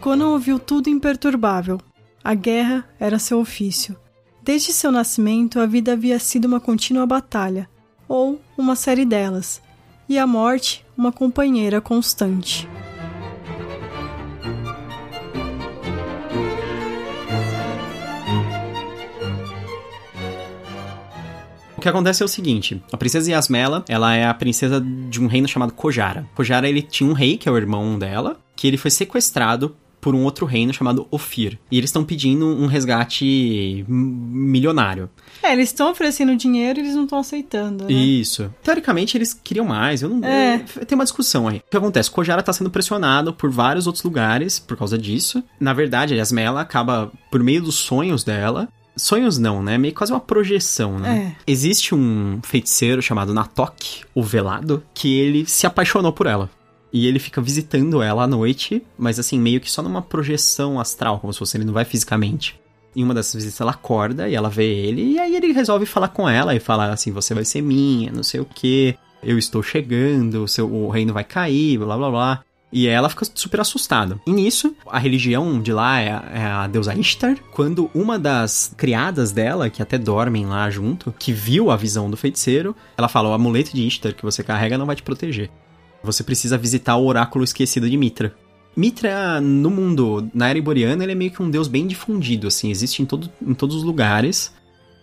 Conan 0.00 0.30
ouviu 0.30 0.58
tudo 0.58 0.90
imperturbável. 0.90 1.80
A 2.24 2.34
guerra 2.34 2.84
era 2.98 3.20
seu 3.20 3.38
ofício. 3.38 3.96
Desde 4.48 4.72
seu 4.72 4.90
nascimento, 4.90 5.60
a 5.60 5.66
vida 5.66 5.92
havia 5.92 6.18
sido 6.18 6.46
uma 6.46 6.58
contínua 6.58 7.04
batalha, 7.04 7.68
ou 8.08 8.40
uma 8.56 8.74
série 8.74 9.04
delas, 9.04 9.60
e 10.08 10.18
a 10.18 10.26
morte 10.26 10.86
uma 10.96 11.12
companheira 11.12 11.82
constante. 11.82 12.66
O 21.76 21.80
que 21.82 21.88
acontece 21.90 22.22
é 22.22 22.24
o 22.24 22.28
seguinte, 22.28 22.82
a 22.90 22.96
princesa 22.96 23.30
Yasmela, 23.30 23.84
ela 23.86 24.14
é 24.14 24.26
a 24.26 24.32
princesa 24.32 24.80
de 24.80 25.20
um 25.20 25.26
reino 25.26 25.46
chamado 25.46 25.74
Kojara. 25.74 26.26
Kojara, 26.34 26.66
ele 26.66 26.80
tinha 26.80 27.10
um 27.10 27.12
rei, 27.12 27.36
que 27.36 27.50
é 27.50 27.52
o 27.52 27.56
irmão 27.58 27.98
dela, 27.98 28.40
que 28.56 28.66
ele 28.66 28.78
foi 28.78 28.90
sequestrado 28.90 29.76
por 30.00 30.14
um 30.14 30.24
outro 30.24 30.46
reino 30.46 30.72
chamado 30.72 31.06
Ofir. 31.10 31.58
E 31.70 31.78
eles 31.78 31.88
estão 31.88 32.04
pedindo 32.04 32.46
um 32.46 32.66
resgate 32.66 33.84
milionário. 33.88 35.10
É, 35.42 35.52
eles 35.52 35.68
estão 35.68 35.90
oferecendo 35.90 36.36
dinheiro 36.36 36.78
e 36.78 36.82
eles 36.82 36.94
não 36.94 37.04
estão 37.04 37.18
aceitando. 37.18 37.84
Né? 37.84 37.92
Isso. 37.92 38.52
Teoricamente, 38.62 39.16
eles 39.16 39.32
queriam 39.32 39.66
mais. 39.66 40.02
Eu 40.02 40.08
não. 40.08 40.26
É. 40.26 40.58
Tem 40.86 40.96
uma 40.96 41.04
discussão 41.04 41.48
aí. 41.48 41.58
O 41.58 41.70
que 41.70 41.76
acontece? 41.76 42.10
Kojara 42.10 42.40
está 42.40 42.52
sendo 42.52 42.70
pressionado 42.70 43.32
por 43.32 43.50
vários 43.50 43.86
outros 43.86 44.04
lugares 44.04 44.58
por 44.58 44.76
causa 44.76 44.98
disso. 44.98 45.42
Na 45.60 45.72
verdade, 45.72 46.14
a 46.14 46.16
Yasmela 46.16 46.60
acaba, 46.60 47.12
por 47.30 47.42
meio 47.42 47.62
dos 47.62 47.76
sonhos 47.76 48.24
dela, 48.24 48.68
Sonhos 48.98 49.38
não, 49.38 49.62
né? 49.62 49.78
Meio 49.78 49.94
quase 49.94 50.12
uma 50.12 50.20
projeção, 50.20 50.98
né? 50.98 51.36
É. 51.46 51.52
Existe 51.52 51.94
um 51.94 52.40
feiticeiro 52.42 53.00
chamado 53.00 53.32
Natok, 53.32 54.02
o 54.14 54.22
Velado, 54.22 54.82
que 54.92 55.16
ele 55.16 55.46
se 55.46 55.66
apaixonou 55.66 56.12
por 56.12 56.26
ela. 56.26 56.50
E 56.92 57.06
ele 57.06 57.18
fica 57.18 57.40
visitando 57.40 58.02
ela 58.02 58.24
à 58.24 58.26
noite, 58.26 58.82
mas 58.96 59.18
assim, 59.18 59.38
meio 59.38 59.60
que 59.60 59.70
só 59.70 59.82
numa 59.82 60.02
projeção 60.02 60.80
astral, 60.80 61.18
como 61.18 61.32
se 61.32 61.38
fosse 61.38 61.56
ele 61.56 61.64
não 61.64 61.72
vai 61.72 61.84
fisicamente. 61.84 62.58
Em 62.96 63.04
uma 63.04 63.14
dessas 63.14 63.34
visitas 63.34 63.60
ela 63.60 63.72
acorda 63.72 64.28
e 64.28 64.34
ela 64.34 64.48
vê 64.48 64.64
ele, 64.64 65.12
e 65.12 65.18
aí 65.18 65.36
ele 65.36 65.52
resolve 65.52 65.84
falar 65.84 66.08
com 66.08 66.28
ela 66.28 66.54
e 66.54 66.60
falar 66.60 66.90
assim: 66.90 67.12
você 67.12 67.34
vai 67.34 67.44
ser 67.44 67.60
minha, 67.60 68.10
não 68.10 68.22
sei 68.22 68.40
o 68.40 68.44
que, 68.44 68.96
eu 69.22 69.38
estou 69.38 69.62
chegando, 69.62 70.44
o, 70.44 70.48
seu, 70.48 70.72
o 70.72 70.88
reino 70.88 71.12
vai 71.12 71.24
cair, 71.24 71.78
blá 71.78 71.96
blá 71.96 72.10
blá. 72.10 72.44
E 72.70 72.86
ela 72.86 73.08
fica 73.08 73.26
super 73.34 73.60
assustada. 73.60 74.20
E 74.26 74.30
nisso, 74.30 74.76
a 74.86 74.98
religião 74.98 75.60
de 75.60 75.72
lá 75.72 76.00
é, 76.00 76.22
é, 76.34 76.44
a 76.44 76.66
deusa 76.66 76.94
Ishtar. 76.94 77.36
Quando 77.50 77.90
uma 77.94 78.18
das 78.18 78.74
criadas 78.76 79.32
dela, 79.32 79.70
que 79.70 79.80
até 79.80 79.96
dormem 79.96 80.44
lá 80.44 80.68
junto, 80.68 81.14
que 81.18 81.32
viu 81.32 81.70
a 81.70 81.76
visão 81.76 82.10
do 82.10 82.16
feiticeiro, 82.16 82.76
ela 82.96 83.08
fala: 83.08 83.30
o 83.30 83.32
amuleto 83.32 83.74
de 83.74 83.86
Ishtar 83.86 84.12
que 84.12 84.22
você 84.22 84.42
carrega 84.42 84.76
não 84.76 84.84
vai 84.84 84.96
te 84.96 85.02
proteger. 85.02 85.50
Você 86.02 86.22
precisa 86.22 86.56
visitar 86.58 86.96
o 86.96 87.06
oráculo 87.06 87.44
esquecido 87.44 87.88
de 87.88 87.96
Mitra. 87.96 88.34
Mitra, 88.76 89.40
no 89.40 89.70
mundo, 89.70 90.30
na 90.32 90.48
era 90.48 90.58
iboriana, 90.58 91.02
ele 91.02 91.12
é 91.12 91.14
meio 91.14 91.30
que 91.30 91.42
um 91.42 91.50
deus 91.50 91.66
bem 91.66 91.86
difundido, 91.86 92.46
assim, 92.46 92.70
existe 92.70 93.02
em, 93.02 93.06
todo, 93.06 93.28
em 93.44 93.52
todos 93.52 93.74
os 93.74 93.82
lugares. 93.82 94.54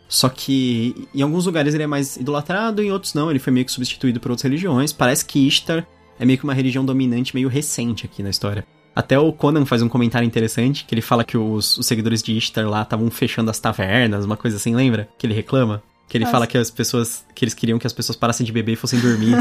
Só 0.07 0.29
que 0.29 1.07
em 1.13 1.21
alguns 1.21 1.45
lugares 1.45 1.73
ele 1.73 1.83
é 1.83 1.87
mais 1.87 2.15
idolatrado, 2.15 2.81
em 2.81 2.91
outros 2.91 3.13
não, 3.13 3.29
ele 3.29 3.39
foi 3.39 3.51
meio 3.51 3.65
que 3.65 3.71
substituído 3.71 4.19
por 4.19 4.31
outras 4.31 4.43
religiões. 4.43 4.93
Parece 4.93 5.25
que 5.25 5.45
Ishtar 5.45 5.85
é 6.19 6.25
meio 6.25 6.37
que 6.37 6.43
uma 6.43 6.53
religião 6.53 6.85
dominante 6.85 7.35
meio 7.35 7.49
recente 7.49 8.05
aqui 8.05 8.23
na 8.23 8.29
história. 8.29 8.65
Até 8.95 9.19
o 9.19 9.33
Conan 9.33 9.65
faz 9.65 9.81
um 9.81 9.89
comentário 9.89 10.25
interessante, 10.25 10.85
que 10.85 10.95
ele 10.95 11.01
fala 11.01 11.25
que 11.25 11.37
os, 11.37 11.77
os 11.77 11.85
seguidores 11.85 12.23
de 12.23 12.37
Ishtar 12.37 12.69
lá 12.69 12.83
estavam 12.83 13.11
fechando 13.11 13.51
as 13.51 13.59
tavernas, 13.59 14.23
uma 14.23 14.37
coisa 14.37 14.55
assim, 14.55 14.73
lembra? 14.73 15.09
Que 15.17 15.27
ele 15.27 15.33
reclama. 15.33 15.83
Que 16.07 16.17
ele 16.17 16.25
fala 16.25 16.45
que 16.45 16.57
as 16.57 16.69
pessoas. 16.69 17.25
que 17.33 17.43
eles 17.43 17.53
queriam 17.53 17.79
que 17.79 17.87
as 17.87 17.93
pessoas 17.93 18.15
parassem 18.15 18.45
de 18.45 18.51
beber 18.51 18.73
e 18.73 18.75
fossem 18.75 18.99
dormir. 18.99 19.35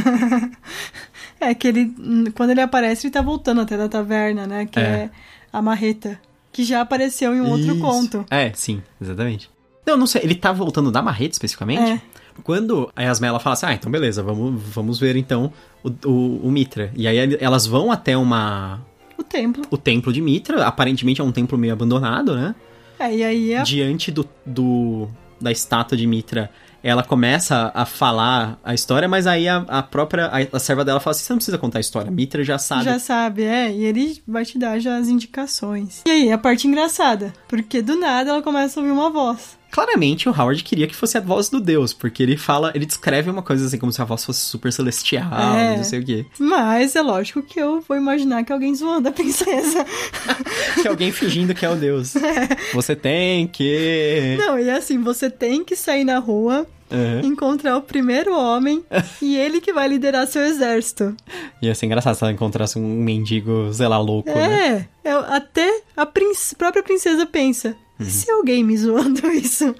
é, 1.38 1.54
que 1.54 1.68
ele. 1.68 1.94
Quando 2.34 2.50
ele 2.50 2.60
aparece, 2.60 3.06
ele 3.06 3.12
tá 3.12 3.20
voltando 3.20 3.60
até 3.60 3.76
da 3.76 3.88
taverna, 3.88 4.46
né? 4.46 4.66
Que 4.66 4.80
é, 4.80 4.82
é 4.82 5.10
a 5.52 5.60
marreta. 5.60 6.18
Que 6.50 6.64
já 6.64 6.80
apareceu 6.80 7.34
em 7.34 7.40
um 7.40 7.56
Isso. 7.56 7.68
outro 7.70 7.78
conto. 7.80 8.26
É, 8.30 8.52
sim, 8.54 8.82
exatamente. 9.00 9.50
Não, 9.86 9.96
não 9.96 10.06
sei, 10.06 10.22
ele 10.24 10.34
tá 10.34 10.52
voltando 10.52 10.90
da 10.90 11.02
marreta 11.02 11.32
especificamente? 11.32 11.92
É. 11.92 12.00
Quando 12.42 12.90
a 12.96 13.02
Yasmin 13.02 13.28
ela 13.28 13.38
fala 13.38 13.54
assim, 13.54 13.66
ah, 13.66 13.74
então 13.74 13.92
beleza, 13.92 14.22
vamos, 14.22 14.60
vamos 14.60 14.98
ver 14.98 15.14
então 15.16 15.52
o, 15.82 16.08
o, 16.08 16.48
o 16.48 16.50
Mitra. 16.50 16.90
E 16.96 17.06
aí 17.06 17.36
elas 17.40 17.66
vão 17.66 17.92
até 17.92 18.16
uma. 18.16 18.80
O 19.16 19.22
templo. 19.22 19.64
O 19.70 19.76
templo 19.76 20.12
de 20.12 20.20
Mitra, 20.20 20.66
aparentemente 20.66 21.20
é 21.20 21.24
um 21.24 21.30
templo 21.30 21.56
meio 21.56 21.72
abandonado, 21.72 22.34
né? 22.34 22.54
É, 22.98 23.14
e 23.14 23.24
aí 23.24 23.52
é... 23.52 23.62
Diante 23.62 24.10
do, 24.10 24.26
do, 24.46 25.08
da 25.40 25.52
estátua 25.52 25.96
de 25.96 26.06
Mitra, 26.06 26.50
ela 26.84 27.02
começa 27.02 27.72
a 27.74 27.86
falar 27.86 28.58
a 28.62 28.74
história, 28.74 29.08
mas 29.08 29.26
aí 29.26 29.48
a, 29.48 29.64
a 29.68 29.82
própria 29.82 30.26
a, 30.26 30.56
a, 30.56 30.60
serva 30.60 30.84
dela 30.84 31.00
fala 31.00 31.12
assim: 31.12 31.24
você 31.24 31.32
não 31.32 31.38
precisa 31.38 31.56
contar 31.56 31.78
a 31.78 31.80
história, 31.80 32.10
Mitra 32.10 32.44
já 32.44 32.58
sabe. 32.58 32.84
Já 32.84 32.98
sabe, 32.98 33.42
é, 33.42 33.72
e 33.72 33.84
ele 33.84 34.22
vai 34.28 34.44
te 34.44 34.58
dar 34.58 34.78
já 34.78 34.96
as 34.98 35.08
indicações. 35.08 36.02
E 36.06 36.10
aí, 36.10 36.30
a 36.30 36.36
parte 36.36 36.68
engraçada, 36.68 37.32
porque 37.48 37.80
do 37.80 37.96
nada 37.96 38.30
ela 38.30 38.42
começa 38.42 38.78
a 38.78 38.82
ouvir 38.82 38.92
uma 38.92 39.08
voz. 39.08 39.58
Claramente 39.74 40.28
o 40.28 40.32
Howard 40.32 40.62
queria 40.62 40.86
que 40.86 40.94
fosse 40.94 41.18
a 41.18 41.20
voz 41.20 41.48
do 41.48 41.60
Deus, 41.60 41.92
porque 41.92 42.22
ele 42.22 42.36
fala, 42.36 42.70
ele 42.76 42.86
descreve 42.86 43.28
uma 43.28 43.42
coisa 43.42 43.66
assim 43.66 43.76
como 43.76 43.90
se 43.92 44.00
a 44.00 44.04
voz 44.04 44.24
fosse 44.24 44.40
super 44.42 44.72
celestial, 44.72 45.32
É. 45.58 45.76
não 45.76 45.82
sei 45.84 45.98
o 45.98 46.04
quê. 46.04 46.24
Mas 46.38 46.94
é 46.94 47.02
lógico 47.02 47.42
que 47.42 47.60
eu 47.60 47.80
vou 47.80 47.96
imaginar 47.96 48.44
que 48.44 48.52
alguém 48.52 48.72
zoando 48.74 49.08
a 49.08 49.12
princesa. 49.12 49.84
Que 50.80 50.86
alguém 50.88 51.10
fingindo 51.10 51.54
que 51.54 51.64
é 51.64 51.70
o 51.70 51.76
Deus. 51.76 52.14
Você 52.74 52.94
tem 52.94 53.46
que. 53.48 54.36
Não, 54.38 54.58
e 54.58 54.68
assim, 54.70 55.00
você 55.02 55.30
tem 55.30 55.64
que 55.64 55.74
sair 55.74 56.04
na 56.04 56.18
rua, 56.18 56.66
Uhum. 56.90 57.20
encontrar 57.26 57.76
o 57.76 57.80
primeiro 57.82 58.36
homem 58.38 58.84
e 59.20 59.36
ele 59.36 59.60
que 59.60 59.72
vai 59.72 59.88
liderar 59.88 60.26
seu 60.26 60.42
exército. 60.44 61.16
Ia 61.62 61.74
ser 61.74 61.86
engraçado 61.86 62.14
se 62.14 62.22
ela 62.22 62.32
encontrasse 62.32 62.78
um 62.78 62.82
mendigo, 63.02 63.72
sei 63.72 63.88
lá, 63.88 63.98
louco, 63.98 64.28
né? 64.30 64.86
É, 65.02 65.10
até 65.12 65.80
a 65.96 66.04
princ- 66.06 66.54
própria 66.58 66.82
princesa 66.82 67.24
pensa: 67.26 67.74
Uhum. 67.98 68.06
e 68.06 68.10
se 68.10 68.30
alguém 68.30 68.64
me 68.64 68.76
zoando 68.76 69.26
isso? 69.32 69.74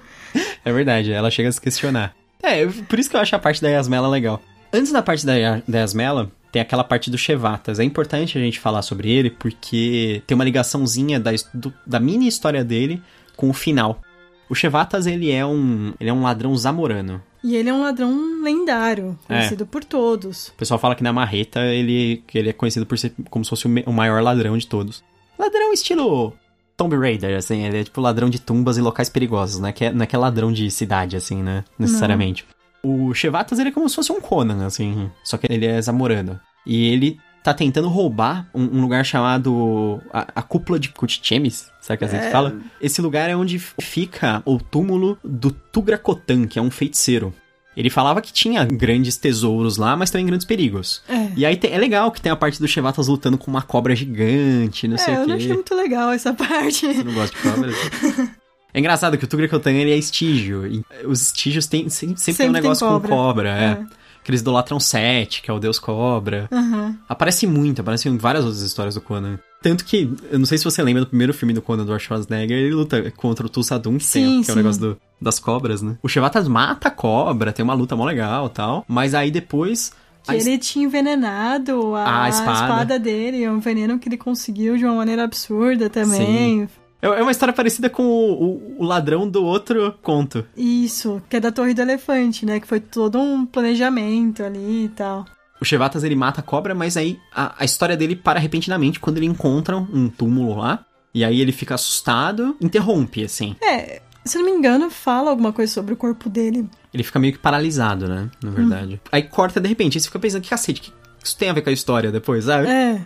É 0.63 0.71
verdade, 0.71 1.11
ela 1.11 1.29
chega 1.31 1.49
a 1.49 1.51
se 1.51 1.59
questionar. 1.61 2.15
É, 2.41 2.65
por 2.65 2.99
isso 2.99 3.09
que 3.09 3.15
eu 3.15 3.19
acho 3.19 3.35
a 3.35 3.39
parte 3.39 3.61
da 3.61 3.69
Yasmela 3.69 4.07
legal. 4.07 4.41
Antes 4.71 4.91
da 4.91 5.01
parte 5.01 5.25
da, 5.25 5.33
da 5.67 5.79
Yasmela, 5.79 6.31
tem 6.51 6.61
aquela 6.61 6.83
parte 6.83 7.09
do 7.09 7.17
Chevatas. 7.17 7.79
É 7.79 7.83
importante 7.83 8.37
a 8.37 8.41
gente 8.41 8.59
falar 8.59 8.81
sobre 8.81 9.09
ele 9.11 9.29
porque 9.29 10.21
tem 10.27 10.35
uma 10.35 10.43
ligaçãozinha 10.43 11.19
da, 11.19 11.31
do- 11.53 11.73
da 11.85 11.99
mini 11.99 12.27
história 12.27 12.63
dele 12.63 13.01
com 13.35 13.49
o 13.49 13.53
final. 13.53 14.01
O 14.49 14.53
Chevatas, 14.55 15.07
ele 15.07 15.31
é 15.31 15.45
um, 15.45 15.93
ele 15.99 16.09
é 16.09 16.13
um 16.13 16.21
ladrão 16.23 16.55
zamorano. 16.55 17.21
E 17.43 17.55
ele 17.55 17.69
é 17.69 17.73
um 17.73 17.81
ladrão 17.81 18.41
lendário, 18.43 19.17
É. 19.29 19.33
conhecido 19.35 19.65
por 19.65 19.83
todos. 19.83 20.47
O 20.49 20.53
pessoal 20.53 20.79
fala 20.79 20.95
que 20.95 21.03
na 21.03 21.13
Marreta 21.13 21.61
ele, 21.65 22.23
que 22.27 22.37
ele 22.37 22.49
é 22.49 22.53
conhecido 22.53 22.85
por 22.85 22.97
ser 22.97 23.13
como 23.29 23.43
se 23.45 23.49
fosse 23.49 23.67
o 23.67 23.91
maior 23.93 24.21
ladrão 24.21 24.57
de 24.57 24.67
todos. 24.67 25.03
Ladrão 25.37 25.71
estilo 25.73 26.33
Tomb 26.77 26.95
Raider, 26.97 27.37
assim, 27.37 27.65
ele 27.65 27.79
é 27.79 27.83
tipo 27.83 28.01
ladrão 28.01 28.29
de 28.29 28.39
tumbas 28.39 28.77
e 28.77 28.81
locais 28.81 29.09
perigosos, 29.09 29.59
né? 29.59 29.71
Que 29.71 29.85
é, 29.85 29.93
não 29.93 30.03
é 30.03 30.05
que 30.05 30.15
é 30.15 30.19
ladrão 30.19 30.51
de 30.51 30.69
cidade, 30.69 31.15
assim, 31.15 31.41
né? 31.41 31.63
Necessariamente. 31.79 32.45
O 32.83 33.13
Chevatas, 33.13 33.57
ele 33.59 33.69
é 33.69 33.71
como 33.71 33.89
se 33.89 33.95
fosse 33.95 34.11
um 34.11 34.21
Conan, 34.21 34.65
assim, 34.65 35.09
só 35.23 35.37
que 35.37 35.47
ele 35.51 35.65
é 35.65 35.81
zamorano. 35.81 36.39
E 36.65 36.87
ele 36.89 37.19
tá 37.43 37.53
tentando 37.53 37.87
roubar 37.87 38.47
um, 38.53 38.63
um 38.63 38.81
lugar 38.81 39.05
chamado 39.05 40.01
a, 40.11 40.27
a 40.35 40.41
Cúpula 40.41 40.79
de 40.79 40.89
Kutchemes, 40.89 41.71
sabe 41.79 41.99
que 41.99 42.05
a 42.05 42.07
gente 42.07 42.31
fala? 42.31 42.57
Esse 42.81 43.01
lugar 43.01 43.29
é 43.29 43.35
onde 43.35 43.59
fica 43.59 44.41
o 44.45 44.57
túmulo 44.57 45.17
do 45.23 45.51
Tugrakotan, 45.51 46.47
que 46.47 46.57
é 46.57 46.61
um 46.61 46.71
feiticeiro. 46.71 47.33
Ele 47.75 47.89
falava 47.89 48.21
que 48.21 48.31
tinha 48.31 48.63
grandes 48.63 49.17
tesouros 49.17 49.77
lá, 49.77 49.95
mas 49.95 50.09
também 50.09 50.25
grandes 50.25 50.45
perigos. 50.45 51.01
É. 51.09 51.29
E 51.35 51.45
aí 51.45 51.59
é 51.63 51.77
legal 51.77 52.11
que 52.11 52.21
tem 52.21 52.31
a 52.31 52.35
parte 52.35 52.59
do 52.59 52.67
Chevatas 52.67 53.07
lutando 53.07 53.37
com 53.37 53.51
uma 53.51 53.61
cobra 53.61 53.95
gigante, 53.95 54.87
não 54.87 54.97
sei 54.97 55.13
É, 55.13 55.17
o 55.17 55.19
eu 55.21 55.25
quê. 55.25 55.29
não 55.31 55.35
achei 55.37 55.53
muito 55.53 55.75
legal 55.75 56.11
essa 56.11 56.33
parte. 56.33 56.85
Você 56.93 57.03
não 57.03 57.13
gosta 57.13 57.35
de 57.35 57.41
cobras? 57.41 57.75
É 58.73 58.79
engraçado 58.79 59.17
que 59.17 59.23
o 59.23 59.27
Tugrakotan 59.27 59.71
ele 59.71 59.89
é 59.91 59.95
estígio. 59.95 60.67
e 60.67 60.83
os 61.05 61.21
estígios 61.21 61.65
tem, 61.65 61.87
sempre, 61.87 62.19
sempre, 62.19 62.19
tem 62.19 62.33
um 62.33 62.35
Sempre 62.35 62.43
tem 62.45 62.51
negócio 62.51 62.85
cobra. 62.85 63.07
com 63.09 63.15
cobra, 63.15 63.49
é. 63.57 63.63
É. 63.67 63.85
Que 64.21 64.31
eles 64.31 64.41
idolatram 64.41 64.81
Sete, 64.81 65.41
que 65.41 65.49
é 65.49 65.53
o 65.53 65.59
deus 65.59 65.79
cobra. 65.79 66.49
Aham. 66.51 66.97
Aparece 67.07 67.47
muito, 67.47 67.79
aparece 67.79 68.09
em 68.09 68.17
várias 68.17 68.43
outras 68.43 68.61
histórias 68.63 68.95
do 68.95 68.99
Conan. 68.99 69.39
Tanto 69.67 69.83
que, 69.83 70.07
eu 70.31 70.37
não 70.37 70.45
sei 70.45 70.59
se 70.59 70.63
você 70.63 70.83
lembra 70.83 71.01
do 71.03 71.07
primeiro 71.07 71.33
filme 71.33 71.51
do 71.51 71.59
Conan, 71.59 71.83
do 71.85 71.97
Schwarzenegger, 71.99 72.55
ele 72.55 72.75
luta 72.75 73.09
contra 73.17 73.43
o 73.47 73.49
Tulsadum, 73.49 73.97
que, 73.97 74.07
tem, 74.07 74.23
Sim, 74.23 74.43
que 74.43 74.51
é 74.51 74.53
o 74.53 74.55
sim. 74.57 74.61
negócio 74.61 74.79
do- 74.81 74.97
das 75.19 75.39
cobras, 75.39 75.81
né? 75.81 75.97
O 76.03 76.07
Chevatas 76.07 76.47
mata 76.47 76.89
a 76.89 76.91
cobra, 76.91 77.51
tem 77.51 77.63
uma 77.63 77.73
luta 77.73 77.95
mó 77.95 78.05
legal 78.05 78.45
e 78.45 78.49
tal, 78.51 78.85
mas 78.87 79.15
aí 79.15 79.31
depois... 79.31 79.91
Que 80.23 80.31
a 80.31 80.35
ele 80.35 80.59
tinha 80.59 80.85
envenenado 80.85 81.95
a, 81.95 82.25
A 82.25 82.29
espada. 82.29 82.51
espada 82.53 82.99
dele, 82.99 83.43
é 83.43 83.49
um 83.51 83.59
veneno 83.59 83.97
que 83.97 84.07
ele 84.07 84.17
conseguiu 84.17 84.77
de 84.77 84.85
uma 84.85 84.93
maneira 84.93 85.23
absurda 85.23 85.89
também. 85.89 86.67
É 87.01 87.07
é 87.07 87.21
uma 87.21 87.31
história 87.31 87.53
parecida 87.53 87.89
com 87.89 88.03
o, 88.03 88.43
o- 88.43 88.75
o 88.79 88.83
ladrão 88.83 89.27
do 89.29 89.43
outro 89.43 89.93
conto. 90.01 90.45
Isso, 90.55 91.21
que 91.29 91.37
é 91.37 91.39
da 91.39 91.51
Torre 91.51 91.73
do 91.73 91.81
Elefante, 91.81 92.45
né? 92.45 92.59
Que 92.59 92.67
foi 92.67 92.79
todo 92.79 93.19
um 93.19 93.45
planejamento 93.45 94.43
ali 94.43 94.85
e 94.85 94.89
tal. 94.89 95.25
O 95.59 95.65
Chevatas 95.65 96.03
ele 96.03 96.15
mata 96.15 96.41
a 96.41 96.43
cobra, 96.43 96.75
mas 96.75 96.97
aí 96.97 97.19
a, 97.33 97.55
a 97.59 97.65
história 97.65 97.95
dele 97.95 98.15
para 98.15 98.39
repentinamente 98.39 98.99
quando 98.99 99.17
ele 99.17 99.25
encontra 99.25 99.77
um 99.77 100.09
túmulo 100.09 100.57
lá. 100.57 100.85
E 101.13 101.23
aí 101.23 101.39
ele 101.39 101.53
fica 101.53 101.75
assustado, 101.75 102.57
interrompe, 102.59 103.23
assim. 103.23 103.55
É, 103.63 104.01
se 104.25 104.37
não 104.37 104.45
me 104.45 104.51
engano, 104.51 104.89
fala 104.89 105.29
alguma 105.29 105.53
coisa 105.53 105.71
sobre 105.71 105.93
o 105.93 105.97
corpo 105.97 106.29
dele. 106.29 106.67
Ele 106.93 107.03
fica 107.03 107.19
meio 107.19 107.33
que 107.33 107.39
paralisado, 107.39 108.07
né? 108.07 108.29
Na 108.43 108.51
verdade. 108.51 108.99
Aí 109.11 109.23
corta 109.23 109.61
de 109.61 109.69
repente, 109.69 109.97
aí 109.97 110.01
você 110.01 110.07
fica 110.07 110.19
pensando, 110.19 110.41
que 110.41 110.49
cacete, 110.49 110.81
que 110.81 110.93
isso 111.23 111.37
tem 111.37 111.49
a 111.49 111.53
ver 111.53 111.61
com 111.61 111.69
a 111.69 111.73
história 111.73 112.11
depois, 112.11 112.45
sabe? 112.45 112.67
É. 112.67 113.05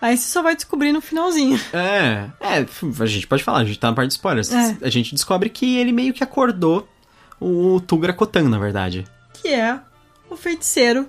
Aí 0.00 0.16
você 0.16 0.30
só 0.30 0.42
vai 0.42 0.56
descobrir 0.56 0.92
no 0.92 1.00
finalzinho. 1.00 1.60
É, 1.72 2.30
é, 2.40 2.66
a 3.00 3.06
gente 3.06 3.26
pode 3.26 3.44
falar, 3.44 3.58
a 3.58 3.64
gente 3.64 3.78
tá 3.78 3.88
na 3.88 3.94
parte 3.94 4.08
de 4.08 4.14
spoilers. 4.14 4.52
É. 4.52 4.78
A 4.82 4.88
gente 4.88 5.14
descobre 5.14 5.48
que 5.48 5.76
ele 5.76 5.92
meio 5.92 6.14
que 6.14 6.24
acordou 6.24 6.88
o 7.40 7.80
Tugra 7.80 8.12
Kotan, 8.12 8.48
na 8.48 8.58
verdade. 8.58 9.04
Que 9.34 9.48
é 9.48 9.80
o 10.30 10.36
feiticeiro 10.36 11.08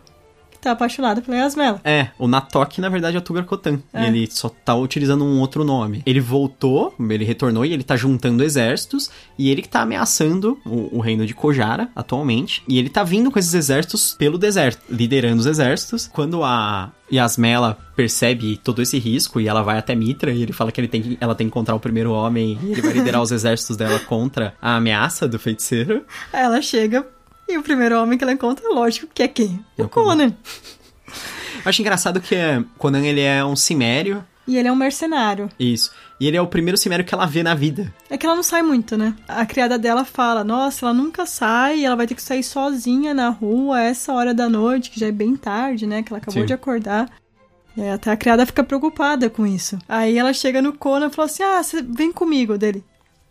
tá 0.64 0.72
apaixonado 0.72 1.22
pela 1.22 1.38
Yasmela. 1.38 1.82
É, 1.84 2.08
o 2.18 2.28
Natok, 2.28 2.80
na 2.80 2.90
verdade, 2.90 3.16
é 3.16 3.20
o 3.20 3.22
Tugra 3.22 3.44
Kotan. 3.44 3.80
É. 3.94 4.08
Ele 4.08 4.28
só 4.30 4.50
tá 4.50 4.76
utilizando 4.76 5.24
um 5.24 5.40
outro 5.40 5.64
nome. 5.64 6.02
Ele 6.06 6.20
voltou, 6.20 6.94
ele 7.10 7.26
retornou 7.26 7.66
e 7.66 7.74
ele 7.74 7.84
tá 7.84 7.96
juntando 7.96 8.44
exércitos. 8.44 9.10
E 9.38 9.50
ele 9.50 9.62
que 9.62 9.70
tá 9.70 9.82
ameaçando 9.82 10.60
o, 10.66 10.98
o 10.98 11.00
reino 11.00 11.26
de 11.26 11.34
Kojara, 11.34 11.90
atualmente. 11.96 12.64
E 12.68 12.80
ele 12.80 12.90
tá 12.90 13.04
vindo 13.04 13.32
com 13.32 13.40
esses 13.40 13.54
exércitos 13.54 14.16
pelo 14.18 14.38
deserto, 14.38 14.82
liderando 14.90 15.40
os 15.40 15.46
exércitos. 15.46 16.10
Quando 16.12 16.44
a 16.44 16.92
Yasmela 17.12 17.78
percebe 17.96 18.58
todo 18.58 18.82
esse 18.82 18.98
risco 18.98 19.40
e 19.40 19.48
ela 19.48 19.62
vai 19.62 19.78
até 19.78 19.94
Mitra 19.94 20.32
e 20.32 20.42
ele 20.42 20.54
fala 20.54 20.72
que, 20.72 20.82
ele 20.82 20.88
tem 20.88 21.02
que 21.02 21.18
ela 21.20 21.36
tem 21.36 21.46
que 21.48 21.52
encontrar 21.52 21.76
o 21.76 21.80
primeiro 21.80 22.12
homem 22.12 22.58
e 22.64 22.72
ele 22.72 22.82
vai 22.82 22.94
liderar 22.94 23.22
os 23.22 23.30
exércitos 23.32 23.78
dela 23.78 24.00
contra 24.00 24.56
a 24.62 24.76
ameaça 24.78 25.28
do 25.28 25.38
feiticeiro. 25.38 26.04
Ela 26.32 26.62
chega 26.62 27.06
e 27.48 27.58
o 27.58 27.64
primeiro 27.64 28.02
homem 28.02 28.18
que 28.18 28.24
ela 28.24 28.34
encontra, 28.34 28.68
lógico, 28.70 29.08
que 29.14 29.24
é 29.24 29.28
quem? 29.28 29.64
É 29.78 29.84
O 29.84 29.86
o 29.86 29.90
Conan. 29.90 30.34
Acho 31.66 31.82
engraçado 31.82 32.20
que 32.20 32.36
é, 32.36 32.64
Conan 32.78 33.06
ele 33.06 33.22
é 33.22 33.44
um 33.44 33.56
cimério. 33.56 34.24
E 34.46 34.58
ele 34.58 34.68
é 34.68 34.72
um 34.72 34.76
mercenário. 34.76 35.50
Isso. 35.58 35.92
E 36.20 36.28
ele 36.28 36.36
é 36.36 36.42
o 36.42 36.48
primeiro 36.48 36.78
cimério 36.78 37.06
que 37.06 37.14
ela 37.14 37.26
vê 37.26 37.42
na 37.44 37.56
vida. 37.56 37.94
É 38.10 38.18
que 38.18 38.26
ela 38.26 38.36
não 38.36 38.44
sai 38.44 38.62
muito, 38.62 38.98
né? 38.98 39.16
A 39.28 39.46
criada 39.46 39.78
dela 39.78 40.04
fala: 40.04 40.44
Nossa, 40.44 40.86
ela 40.86 40.94
nunca 40.94 41.26
sai, 41.26 41.86
ela 41.86 41.96
vai 41.96 42.08
ter 42.08 42.16
que 42.16 42.22
sair 42.22 42.44
sozinha 42.44 43.14
na 43.14 43.30
rua 43.30 43.78
a 43.78 43.84
essa 43.84 44.14
hora 44.14 44.34
da 44.34 44.50
noite, 44.50 44.90
que 44.90 45.00
já 45.00 45.08
é 45.08 45.12
bem 45.12 45.36
tarde, 45.36 45.88
né? 45.88 46.04
Que 46.04 46.12
ela 46.12 46.18
acabou 46.18 46.42
Sim. 46.42 46.48
de 46.48 46.54
acordar. 46.54 47.10
Aí 47.78 47.90
até 47.90 48.12
a 48.12 48.18
criada 48.18 48.46
fica 48.46 48.64
preocupada 48.64 49.30
com 49.30 49.48
isso. 49.48 49.80
Aí 49.88 50.18
ela 50.18 50.34
chega 50.34 50.62
no 50.62 50.74
Conan 50.74 51.08
e 51.08 51.10
fala 51.10 51.26
assim: 51.26 51.44
Ah, 51.44 51.64
você 51.64 51.82
vem 51.82 52.12
comigo 52.12 52.58
dele. 52.58 52.84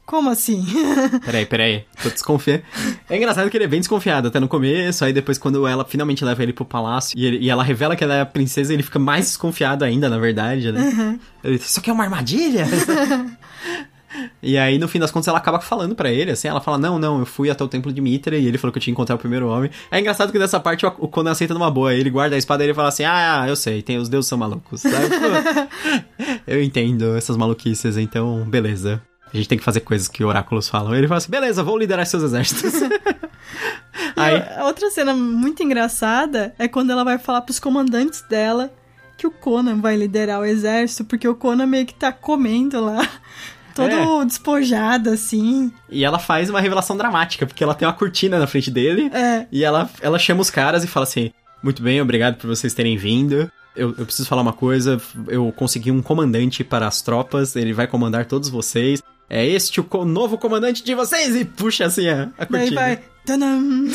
Como 0.05 0.29
assim? 0.31 0.65
Peraí, 1.25 1.47
peraí. 1.47 1.85
Tô 2.03 2.11
desconfiando. 2.11 2.63
É 3.09 3.17
engraçado 3.17 3.49
que 3.49 3.57
ele 3.57 3.65
é 3.65 3.69
bem 3.69 3.81
desconfiado 3.81 4.29
até 4.29 4.41
no 4.41 4.49
começo, 4.49 5.05
aí 5.05 5.13
depois 5.13 5.39
quando 5.39 5.67
ela 5.67 5.85
finalmente 5.85 6.25
leva 6.25 6.43
ele 6.43 6.53
pro 6.53 6.65
palácio 6.65 7.17
e, 7.19 7.25
ele- 7.25 7.39
e 7.39 7.49
ela 7.49 7.63
revela 7.63 7.95
que 7.97 8.03
ela 8.05 8.15
é 8.15 8.21
a 8.21 8.27
princesa, 8.27 8.75
ele 8.75 8.83
fica 8.83 8.99
mais 8.99 9.27
desconfiado 9.27 9.85
ainda, 9.85 10.09
na 10.11 10.19
verdade, 10.19 10.71
né? 10.73 11.19
Ele, 11.43 11.55
isso 11.55 11.79
aqui 11.79 11.89
é 11.89 11.93
uma 11.93 12.03
armadilha? 12.05 12.67
e 14.43 14.59
aí, 14.59 14.77
no 14.79 14.89
fim 14.89 14.99
das 14.99 15.11
contas, 15.11 15.29
ela 15.29 15.39
acaba 15.39 15.61
falando 15.61 15.95
pra 15.95 16.11
ele, 16.11 16.33
assim, 16.33 16.49
ela 16.49 16.61
fala, 16.61 16.77
não, 16.79 16.99
não, 16.99 17.21
eu 17.21 17.25
fui 17.27 17.49
até 17.49 17.63
o 17.65 17.69
templo 17.69 17.93
de 17.93 18.01
Mitra 18.01 18.37
e 18.37 18.47
ele 18.47 18.59
falou 18.59 18.73
que 18.73 18.79
eu 18.79 18.83
tinha 18.83 18.93
encontrado 18.93 19.17
o 19.19 19.21
primeiro 19.21 19.49
homem. 19.49 19.71
É 19.91 19.99
engraçado 20.01 20.33
que 20.33 20.39
nessa 20.39 20.59
parte 20.61 20.85
o 20.85 21.09
Conan 21.09 21.31
aceita 21.31 21.55
numa 21.55 21.71
boa, 21.71 21.95
ele 21.95 22.11
guarda 22.11 22.35
a 22.35 22.39
espada 22.39 22.63
e 22.63 22.67
ele 22.67 22.75
fala 22.75 22.89
assim, 22.89 23.05
ah, 23.05 23.45
eu 23.49 23.57
sei, 23.57 23.81
tem, 23.81 23.97
os 23.99 24.09
deuses 24.09 24.29
são 24.29 24.37
malucos, 24.37 24.81
sabe? 24.83 25.07
Eu 26.47 26.61
entendo 26.63 27.17
essas 27.17 27.37
maluquices, 27.37 27.97
então, 27.97 28.45
beleza. 28.49 29.01
A 29.33 29.37
gente 29.37 29.49
tem 29.49 29.59
que 29.59 29.65
fazer 29.65 29.81
coisas 29.81 30.09
que 30.09 30.23
oráculos 30.23 30.69
falam. 30.69 30.95
Ele 30.95 31.09
fala 31.09 31.19
assim, 31.19 31.31
beleza, 31.31 31.63
vou 31.63 31.79
liderar 31.79 32.07
seus 32.07 32.23
exércitos. 32.23 32.75
Aí, 34.17 34.43
a 34.57 34.65
outra 34.67 34.91
cena 34.91 35.15
muito 35.15 35.63
engraçada 35.63 36.55
é 36.59 36.69
quando 36.69 36.91
ela 36.91 37.05
vai 37.05 37.19
falar 37.19 37.43
pros 37.43 37.59
comandantes 37.59 38.23
dela 38.29 38.73
que 39.17 39.27
o 39.27 39.31
Conan 39.31 39.81
vai 39.81 39.97
liderar 39.97 40.41
o 40.41 40.45
exército, 40.45 41.05
porque 41.05 41.29
o 41.29 41.35
Conan 41.35 41.67
meio 41.67 41.87
que 41.87 41.95
tá 41.95 42.11
comendo 42.13 42.85
lá, 42.85 43.09
todo 43.75 43.91
É. 43.91 44.25
despojado 44.25 45.11
assim. 45.11 45.73
e 45.89 46.05
ela 46.05 46.19
faz 46.19 46.51
uma 46.51 46.61
revelação 46.61 46.97
dramática, 46.97 47.47
porque 47.47 47.63
ela 47.63 47.75
tem 47.75 47.87
uma 47.87 47.95
cortina 47.95 48.39
na 48.39 48.47
frente 48.47 48.71
dele. 48.71 49.11
É. 49.15 49.47
E 49.53 49.65
ela, 49.65 49.89
ela 50.01 50.19
chama 50.19 50.41
os 50.41 50.51
caras 50.51 50.83
e 50.83 50.87
fala 50.87 51.05
assim: 51.05 51.31
Muito 51.63 51.83
bem, 51.83 52.01
obrigado 52.01 52.37
por 52.37 52.49
vocês 52.49 52.75
terem 52.75 52.97
vindo. 52.97 53.51
Eu, 53.75 53.95
eu 53.97 54.05
preciso 54.05 54.29
falar 54.29 54.43
uma 54.43 54.53
coisa. 54.53 55.01
Eu 55.29 55.51
consegui 55.53 55.91
um 55.91 56.03
comandante 56.03 56.63
para 56.65 56.87
as 56.87 57.01
tropas, 57.01 57.57
ele 57.57 57.73
vai 57.73 57.87
comandar 57.87 58.27
todos 58.27 58.49
vocês. 58.51 59.03
É 59.35 59.47
este 59.47 59.81
o 59.81 60.05
novo 60.05 60.37
comandante 60.37 60.85
de 60.85 60.95
vocês! 60.95 61.35
E 61.35 61.43
puxa 61.47 61.87
assim 61.87 62.07
a, 62.07 62.29
a 62.37 62.45
cortina. 62.45 62.81
vai. 62.81 62.99
Tadam! 63.25 63.87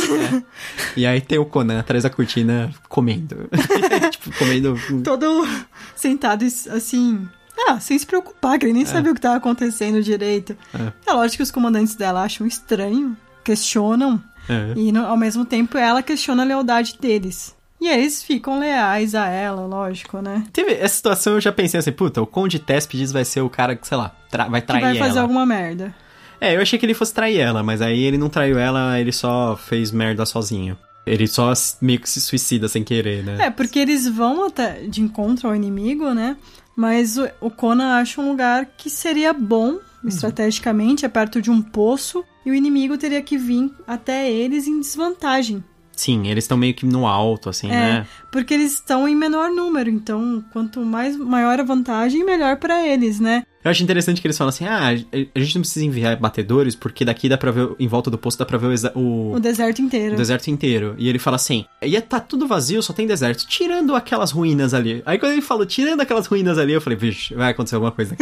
E 0.96 1.06
aí 1.06 1.22
tem 1.22 1.38
o 1.38 1.46
Conan 1.46 1.80
atrás 1.80 2.04
da 2.04 2.10
cortina 2.10 2.74
comendo. 2.90 3.48
tipo, 4.10 4.32
comendo. 4.40 4.76
Todo 5.04 5.48
sentado 5.96 6.44
assim. 6.46 7.28
Ah, 7.70 7.80
sem 7.80 8.00
se 8.00 8.06
preocupar, 8.06 8.58
que 8.58 8.66
ele 8.66 8.74
nem 8.74 8.86
sabia 8.86 9.12
o 9.12 9.16
que 9.16 9.22
tava 9.22 9.36
acontecendo 9.36 10.02
direito. 10.02 10.58
É. 10.74 10.92
É 11.12 11.14
lógico 11.14 11.38
que 11.38 11.44
os 11.44 11.52
comandantes 11.52 11.94
dela 11.96 12.24
acham 12.24 12.48
estranho, 12.48 13.16
questionam, 13.44 14.22
É. 14.50 14.74
e 14.76 14.92
no- 14.92 15.06
ao 15.06 15.18
mesmo 15.18 15.44
tempo 15.46 15.78
ela 15.78 16.02
questiona 16.02 16.44
a 16.44 16.46
lealdade 16.46 16.98
deles. 17.00 17.56
E 17.80 17.88
eles 17.88 18.24
ficam 18.24 18.60
leais 18.60 19.14
a 19.14 19.28
ela, 19.28 19.66
lógico, 19.66 20.20
né? 20.20 20.44
Teve 20.52 20.74
essa 20.74 20.96
situação, 20.96 21.34
eu 21.34 21.42
já 21.42 21.52
pensei 21.52 21.80
assim, 21.80 21.92
puta, 21.92 22.22
o 22.22 22.26
Conde 22.28 22.58
Téspides 22.60 23.12
vai 23.12 23.24
ser 23.24 23.42
o 23.42 23.50
cara 23.50 23.76
que, 23.76 23.88
sei 23.88 23.98
lá, 23.98 24.16
tra- 24.32 24.48
vai 24.48 24.62
Que 24.62 24.68
trair 24.68 24.82
vai 24.82 24.96
fazer 24.98 25.12
ela. 25.12 25.22
alguma 25.22 25.46
merda. 25.46 25.96
É, 26.42 26.56
eu 26.56 26.62
achei 26.62 26.78
que 26.80 26.86
ele 26.86 26.94
fosse 26.94 27.14
trair 27.14 27.40
ela, 27.40 27.62
mas 27.64 27.82
aí 27.82 28.02
ele 28.04 28.18
não 28.18 28.30
traiu 28.30 28.58
ela, 28.58 29.00
ele 29.00 29.12
só 29.12 29.56
fez 29.56 29.92
merda 29.92 30.26
sozinho. 30.26 30.78
Ele 31.06 31.26
só 31.28 31.54
meio 31.82 32.00
que 32.00 32.10
se 32.10 32.20
suicida 32.20 32.68
sem 32.68 32.84
querer, 32.84 33.24
né? 33.24 33.38
É, 33.46 33.50
porque 33.50 33.80
eles 33.80 34.08
vão 34.08 34.46
até 34.46 34.82
de 34.88 35.02
encontro 35.02 35.48
ao 35.48 35.56
inimigo, 35.56 36.14
né? 36.14 36.36
Mas 36.76 37.18
o, 37.18 37.28
o 37.40 37.50
Conan 37.50 37.96
acha 37.96 38.20
um 38.22 38.30
lugar 38.30 38.66
que 38.78 38.90
seria 38.90 39.34
bom 39.34 39.74
uhum. 39.74 39.80
estrategicamente, 40.06 41.06
é 41.06 41.10
perto 41.10 41.42
de 41.42 41.50
um 41.50 41.62
poço, 41.62 42.24
e 42.46 42.52
o 42.52 42.54
inimigo 42.54 42.98
teria 42.98 43.22
que 43.22 43.38
vir 43.38 43.72
até 43.88 44.30
eles 44.30 44.68
em 44.68 44.80
desvantagem. 44.80 45.64
Sim, 45.98 46.28
eles 46.28 46.44
estão 46.44 46.56
meio 46.56 46.76
que 46.76 46.86
no 46.86 47.08
alto, 47.08 47.50
assim, 47.50 47.68
é, 47.68 47.72
né? 47.72 48.08
Porque 48.32 48.54
eles 48.54 48.74
estão 48.74 49.08
em 49.08 49.16
menor 49.16 49.50
número, 49.50 49.90
então 49.90 50.46
quanto 50.54 50.86
mais 50.86 51.18
maior 51.18 51.60
a 51.60 51.64
vantagem, 51.64 52.24
melhor 52.24 52.58
para 52.58 52.88
eles, 52.88 53.20
né? 53.20 53.44
Eu 53.68 53.72
acho 53.72 53.84
interessante 53.84 54.22
que 54.22 54.28
eles 54.28 54.38
falam 54.38 54.50
assim: 54.50 54.66
ah, 54.66 54.90
a 54.90 55.40
gente 55.40 55.56
não 55.56 55.62
precisa 55.62 55.84
enviar 55.84 56.16
batedores, 56.16 56.76
porque 56.76 57.04
daqui 57.04 57.28
dá 57.28 57.38
pra 57.38 57.52
ver, 57.52 57.76
em 57.80 57.88
volta 57.88 58.10
do 58.10 58.18
poço 58.18 58.38
dá 58.38 58.46
pra 58.46 58.58
ver 58.58 58.68
o, 58.68 59.00
o, 59.00 59.34
o 59.34 59.40
deserto 59.40 59.82
inteiro. 59.82 60.14
O 60.14 60.18
deserto 60.18 60.48
inteiro. 60.50 60.96
E 61.00 61.10
ele 61.10 61.20
fala 61.20 61.36
assim: 61.36 61.66
ia 61.82 62.02
tá 62.02 62.20
tudo 62.20 62.48
vazio, 62.48 62.82
só 62.82 62.94
tem 62.94 63.08
deserto, 63.08 63.46
tirando 63.48 63.96
aquelas 63.96 64.32
ruínas 64.32 64.74
ali. 64.74 65.02
Aí 65.06 65.18
quando 65.18 65.34
ele 65.34 65.42
falou, 65.42 65.66
tirando 65.66 66.00
aquelas 66.00 66.28
ruínas 66.28 66.58
ali, 66.58 66.74
eu 66.74 66.82
falei, 66.82 66.98
vixe, 66.98 67.34
vai 67.34 67.52
acontecer 67.52 67.76
alguma 67.76 67.92
coisa 67.92 68.16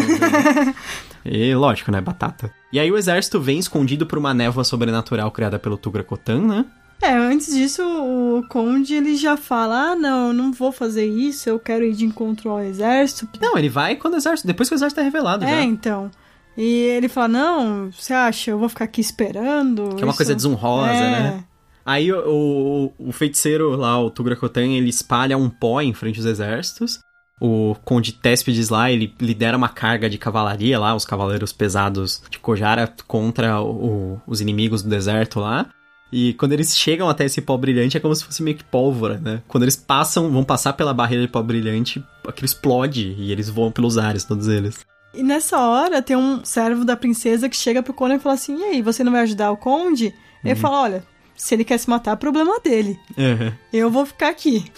E 1.24 1.54
lógico, 1.54 1.92
né? 1.92 2.02
Batata. 2.02 2.52
E 2.72 2.80
aí 2.80 2.90
o 2.92 2.98
exército 2.98 3.40
vem 3.40 3.60
escondido 3.60 4.06
por 4.06 4.18
uma 4.18 4.34
névoa 4.34 4.64
sobrenatural 4.64 5.30
criada 5.30 5.60
pelo 5.60 5.78
Tugra 5.78 6.04
Kotan, 6.04 6.42
né? 6.42 6.66
É, 7.02 7.14
antes 7.14 7.54
disso, 7.54 7.84
o 7.84 8.44
Conde 8.48 8.96
ele 8.96 9.16
já 9.16 9.38
fala: 9.38 9.92
ah, 9.92 9.96
não, 9.96 10.34
não 10.34 10.52
vou 10.52 10.72
fazer 10.72 11.06
isso, 11.06 11.50
eu 11.50 11.60
quero 11.60 11.84
ir 11.84 11.94
de 11.94 12.06
encontro 12.06 12.50
ao 12.50 12.62
exército. 12.62 13.40
Não, 13.42 13.58
ele 13.58 13.70
vai 13.70 13.96
quando 13.96 14.14
o 14.14 14.18
exército, 14.18 14.48
depois 14.48 14.70
que 14.70 14.76
o 14.76 14.78
exército 14.78 15.00
é 15.02 15.04
revelado 15.04 15.44
é, 15.44 15.50
já. 15.50 15.62
Então. 15.62 16.10
E 16.58 16.64
ele 16.64 17.10
fala: 17.10 17.28
não, 17.28 17.92
você 17.92 18.14
acha, 18.14 18.52
eu 18.52 18.58
vou 18.58 18.70
ficar 18.70 18.86
aqui 18.86 19.02
esperando. 19.02 19.96
Que 19.96 20.04
é 20.04 20.06
uma 20.06 20.10
isso... 20.10 20.18
coisa 20.18 20.36
desonrosa, 20.36 20.92
é. 20.92 21.10
né? 21.12 21.44
Aí 21.86 22.12
o, 22.12 22.92
o, 22.98 23.10
o, 23.10 23.12
feiticeiro 23.12 23.76
lá, 23.76 24.02
o 24.02 24.10
Tugrakotan, 24.10 24.66
ele 24.66 24.90
espalha 24.90 25.38
um 25.38 25.50
pó 25.50 25.82
em 25.82 25.94
frente 25.94 26.18
aos 26.18 26.26
exércitos. 26.26 27.00
O 27.40 27.76
Conde 27.84 28.14
Téspides 28.14 28.70
lá, 28.70 28.90
ele 28.90 29.14
lidera 29.20 29.58
uma 29.58 29.70
carga 29.70 30.10
de 30.10 30.18
cavalaria 30.18 30.80
lá, 30.80 30.96
os 30.96 31.06
cavaleiros 31.06 31.54
pesados 31.54 32.24
de 32.30 32.40
Kojara 32.40 32.92
contra 33.06 33.62
o, 33.62 34.20
os 34.26 34.42
inimigos 34.42 34.82
do 34.82 34.90
deserto 34.90 35.40
lá. 35.40 35.70
E 36.18 36.34
quando 36.36 36.54
eles 36.54 36.78
chegam 36.78 37.10
até 37.10 37.26
esse 37.26 37.42
pó 37.42 37.58
brilhante, 37.58 37.98
é 37.98 38.00
como 38.00 38.16
se 38.16 38.24
fosse 38.24 38.42
meio 38.42 38.56
que 38.56 38.64
pólvora, 38.64 39.18
né? 39.18 39.42
Quando 39.50 39.64
eles 39.64 39.76
passam, 39.76 40.32
vão 40.32 40.46
passar 40.46 40.72
pela 40.72 40.94
barreira 40.94 41.26
de 41.26 41.30
pó 41.30 41.44
brilhante, 41.44 42.02
aquilo 42.26 42.46
explode 42.46 43.14
e 43.18 43.34
eles 43.34 43.50
voam 43.50 43.70
pelos 43.70 43.98
ares, 43.98 44.24
todos 44.24 44.48
eles. 44.48 44.86
E 45.14 45.22
nessa 45.22 45.60
hora 45.60 46.02
tem 46.02 46.16
um 46.16 46.40
servo 46.46 46.86
da 46.86 46.96
princesa 46.96 47.50
que 47.50 47.58
chega 47.58 47.84
pro 47.84 47.94
Conan 47.94 48.16
e 48.16 48.20
fala 48.20 48.36
assim: 48.36 48.58
E 48.58 48.64
aí, 48.64 48.82
você 48.82 49.04
não 49.04 49.12
vai 49.12 49.24
ajudar 49.24 49.52
o 49.52 49.58
conde? 49.58 50.06
Uhum. 50.06 50.14
Ele 50.46 50.56
fala: 50.56 50.84
Olha, 50.84 51.04
se 51.36 51.54
ele 51.54 51.66
quer 51.66 51.78
se 51.78 51.90
matar, 51.90 52.14
é 52.14 52.16
problema 52.16 52.62
dele. 52.62 52.98
Uhum. 53.18 53.52
Eu 53.74 53.92
vou 53.92 54.06
ficar 54.06 54.30
aqui. 54.30 54.72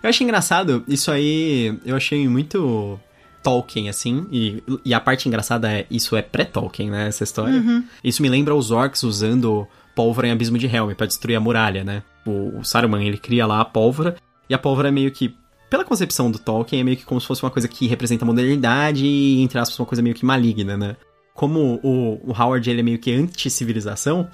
Eu 0.00 0.10
achei 0.10 0.24
engraçado, 0.24 0.84
isso 0.86 1.10
aí 1.10 1.76
eu 1.84 1.96
achei 1.96 2.28
muito 2.28 3.00
Tolkien, 3.42 3.88
assim, 3.88 4.26
e, 4.30 4.62
e 4.84 4.94
a 4.94 5.00
parte 5.00 5.26
engraçada 5.26 5.72
é, 5.72 5.86
isso 5.90 6.14
é 6.14 6.22
pré-Tolkien, 6.22 6.88
né, 6.88 7.08
essa 7.08 7.24
história. 7.24 7.54
Uhum. 7.54 7.82
Isso 8.04 8.22
me 8.22 8.28
lembra 8.28 8.54
os 8.54 8.70
orcs 8.70 9.02
usando 9.02 9.66
pólvora 9.94 10.28
em 10.28 10.30
Abismo 10.30 10.58
de 10.58 10.66
Helm 10.66 10.92
para 10.94 11.06
destruir 11.06 11.36
a 11.36 11.40
muralha, 11.40 11.84
né? 11.84 12.02
O, 12.26 12.58
o 12.58 12.64
Saruman, 12.64 13.04
ele 13.04 13.18
cria 13.18 13.46
lá 13.46 13.60
a 13.60 13.64
pólvora, 13.64 14.16
e 14.48 14.54
a 14.54 14.58
pólvora 14.58 14.88
é 14.88 14.92
meio 14.92 15.10
que 15.10 15.34
pela 15.68 15.84
concepção 15.84 16.30
do 16.30 16.38
Tolkien, 16.38 16.82
é 16.82 16.84
meio 16.84 16.98
que 16.98 17.04
como 17.04 17.18
se 17.18 17.26
fosse 17.26 17.42
uma 17.42 17.50
coisa 17.50 17.66
que 17.66 17.86
representa 17.86 18.24
a 18.24 18.26
modernidade 18.26 19.06
e, 19.06 19.40
entre 19.40 19.58
aspas, 19.58 19.78
uma 19.78 19.86
coisa 19.86 20.02
meio 20.02 20.14
que 20.14 20.24
maligna, 20.24 20.76
né? 20.76 20.96
Como 21.32 21.80
o, 21.82 22.20
o 22.30 22.32
Howard 22.38 22.68
ele 22.68 22.80
é 22.80 22.82
meio 22.82 22.98
que 22.98 23.10
anti-civilização, 23.10 24.28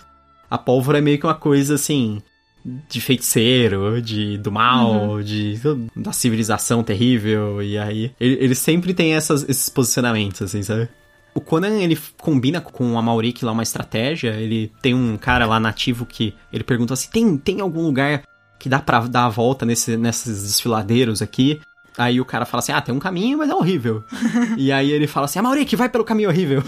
a 0.50 0.58
pólvora 0.58 0.98
é 0.98 1.00
meio 1.00 1.16
que 1.16 1.26
uma 1.26 1.34
coisa 1.34 1.76
assim. 1.76 2.20
De 2.90 3.00
feiticeiro, 3.00 4.02
de 4.02 4.36
do 4.36 4.50
mal, 4.50 5.10
uhum. 5.10 5.22
de 5.22 5.54
da 5.94 6.12
civilização 6.12 6.82
terrível, 6.82 7.62
e 7.62 7.78
aí 7.78 8.12
ele, 8.20 8.36
ele 8.40 8.54
sempre 8.54 8.92
tem 8.92 9.14
essas, 9.14 9.48
esses 9.48 9.68
posicionamentos, 9.68 10.42
assim, 10.42 10.62
sabe? 10.62 10.88
O 11.38 11.40
Conan, 11.40 11.78
ele 11.78 11.96
combina 12.20 12.60
com 12.60 12.98
a 12.98 13.02
Maurik 13.02 13.44
lá 13.44 13.52
uma 13.52 13.62
estratégia. 13.62 14.30
Ele 14.30 14.72
tem 14.82 14.92
um 14.92 15.16
cara 15.16 15.46
lá 15.46 15.60
nativo 15.60 16.04
que 16.04 16.34
ele 16.52 16.64
pergunta 16.64 16.94
assim: 16.94 17.08
tem, 17.12 17.36
tem 17.36 17.60
algum 17.60 17.82
lugar 17.82 18.24
que 18.58 18.68
dá 18.68 18.80
pra 18.80 18.98
dar 19.02 19.26
a 19.26 19.28
volta 19.28 19.64
nesse, 19.64 19.96
nesses 19.96 20.42
desfiladeiros 20.42 21.22
aqui? 21.22 21.60
Aí 21.96 22.20
o 22.20 22.24
cara 22.24 22.44
fala 22.44 22.58
assim: 22.58 22.72
ah, 22.72 22.80
tem 22.80 22.92
um 22.92 22.98
caminho, 22.98 23.38
mas 23.38 23.50
é 23.50 23.54
horrível. 23.54 24.02
e 24.58 24.72
aí 24.72 24.90
ele 24.90 25.06
fala 25.06 25.26
assim: 25.26 25.38
a 25.38 25.42
Maurik, 25.42 25.76
vai 25.76 25.88
pelo 25.88 26.02
caminho 26.02 26.28
horrível. 26.28 26.60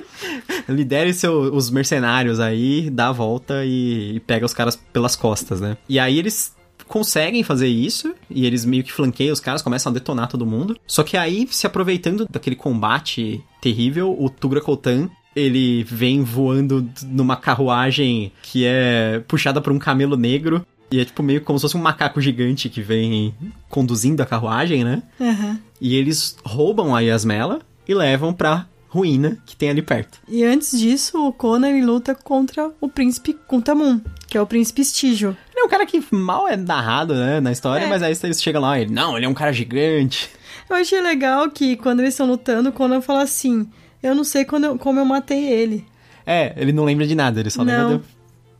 Lidere 0.66 1.12
seu, 1.12 1.40
os 1.54 1.68
mercenários 1.68 2.40
aí, 2.40 2.88
dá 2.88 3.08
a 3.08 3.12
volta 3.12 3.62
e, 3.62 4.16
e 4.16 4.20
pega 4.20 4.46
os 4.46 4.54
caras 4.54 4.74
pelas 4.90 5.16
costas, 5.16 5.60
né? 5.60 5.76
E 5.86 5.98
aí 5.98 6.18
eles 6.18 6.56
conseguem 6.88 7.42
fazer 7.42 7.68
isso 7.68 8.14
e 8.30 8.46
eles 8.46 8.64
meio 8.64 8.82
que 8.82 8.92
flanqueiam 8.92 9.32
os 9.32 9.40
caras, 9.40 9.62
começam 9.62 9.90
a 9.90 9.94
detonar 9.94 10.28
todo 10.28 10.46
mundo. 10.46 10.76
Só 10.86 11.02
que 11.02 11.16
aí, 11.16 11.46
se 11.50 11.66
aproveitando 11.66 12.26
daquele 12.28 12.56
combate 12.56 13.44
terrível, 13.60 14.16
o 14.18 14.28
Tugra 14.28 14.60
Kotan 14.60 15.08
ele 15.36 15.84
vem 15.84 16.22
voando 16.22 16.88
numa 17.04 17.36
carruagem 17.36 18.32
que 18.42 18.64
é 18.64 19.22
puxada 19.28 19.60
por 19.60 19.72
um 19.72 19.78
camelo 19.78 20.16
negro. 20.16 20.66
E 20.90 21.00
é 21.00 21.04
tipo 21.04 21.22
meio 21.22 21.42
como 21.42 21.58
se 21.58 21.62
fosse 21.62 21.76
um 21.76 21.82
macaco 21.82 22.18
gigante 22.18 22.70
que 22.70 22.80
vem 22.80 23.34
conduzindo 23.68 24.22
a 24.22 24.26
carruagem, 24.26 24.84
né? 24.84 25.02
Uhum. 25.20 25.58
E 25.80 25.94
eles 25.94 26.36
roubam 26.42 26.96
a 26.96 27.00
Yasmela 27.00 27.60
e 27.86 27.94
levam 27.94 28.32
pra 28.32 28.66
ruína 28.88 29.38
que 29.44 29.54
tem 29.54 29.68
ali 29.68 29.82
perto. 29.82 30.18
E 30.26 30.42
antes 30.42 30.78
disso, 30.78 31.26
o 31.26 31.32
Conan 31.32 31.84
luta 31.84 32.14
contra 32.14 32.72
o 32.80 32.88
príncipe 32.88 33.34
Kuntamun, 33.46 34.00
que 34.26 34.36
é 34.36 34.40
o 34.40 34.46
príncipe 34.46 34.80
Estígio. 34.80 35.36
Ele 35.58 35.64
é 35.64 35.66
um 35.66 35.68
cara 35.68 35.86
que 35.86 36.00
mal 36.12 36.46
é 36.46 36.56
narrado, 36.56 37.14
né, 37.14 37.40
na 37.40 37.50
história, 37.50 37.84
é. 37.84 37.88
mas 37.88 38.00
aí 38.00 38.14
você 38.14 38.32
chega 38.34 38.60
lá 38.60 38.78
e 38.78 38.82
ele, 38.82 38.94
não, 38.94 39.16
ele 39.16 39.26
é 39.26 39.28
um 39.28 39.34
cara 39.34 39.52
gigante. 39.52 40.30
Eu 40.70 40.76
achei 40.76 41.00
legal 41.00 41.50
que 41.50 41.74
quando 41.76 41.98
eles 41.98 42.14
estão 42.14 42.28
lutando, 42.28 42.68
o 42.68 42.72
Conan 42.72 43.00
fala 43.00 43.22
assim, 43.22 43.68
eu 44.00 44.14
não 44.14 44.22
sei 44.22 44.42
eu, 44.42 44.78
como 44.78 45.00
eu 45.00 45.04
matei 45.04 45.46
ele. 45.52 45.84
É, 46.24 46.54
ele 46.56 46.72
não 46.72 46.84
lembra 46.84 47.08
de 47.08 47.14
nada, 47.16 47.40
ele 47.40 47.50
só 47.50 47.64
não. 47.64 47.88
lembra 47.88 47.98
de 47.98 48.04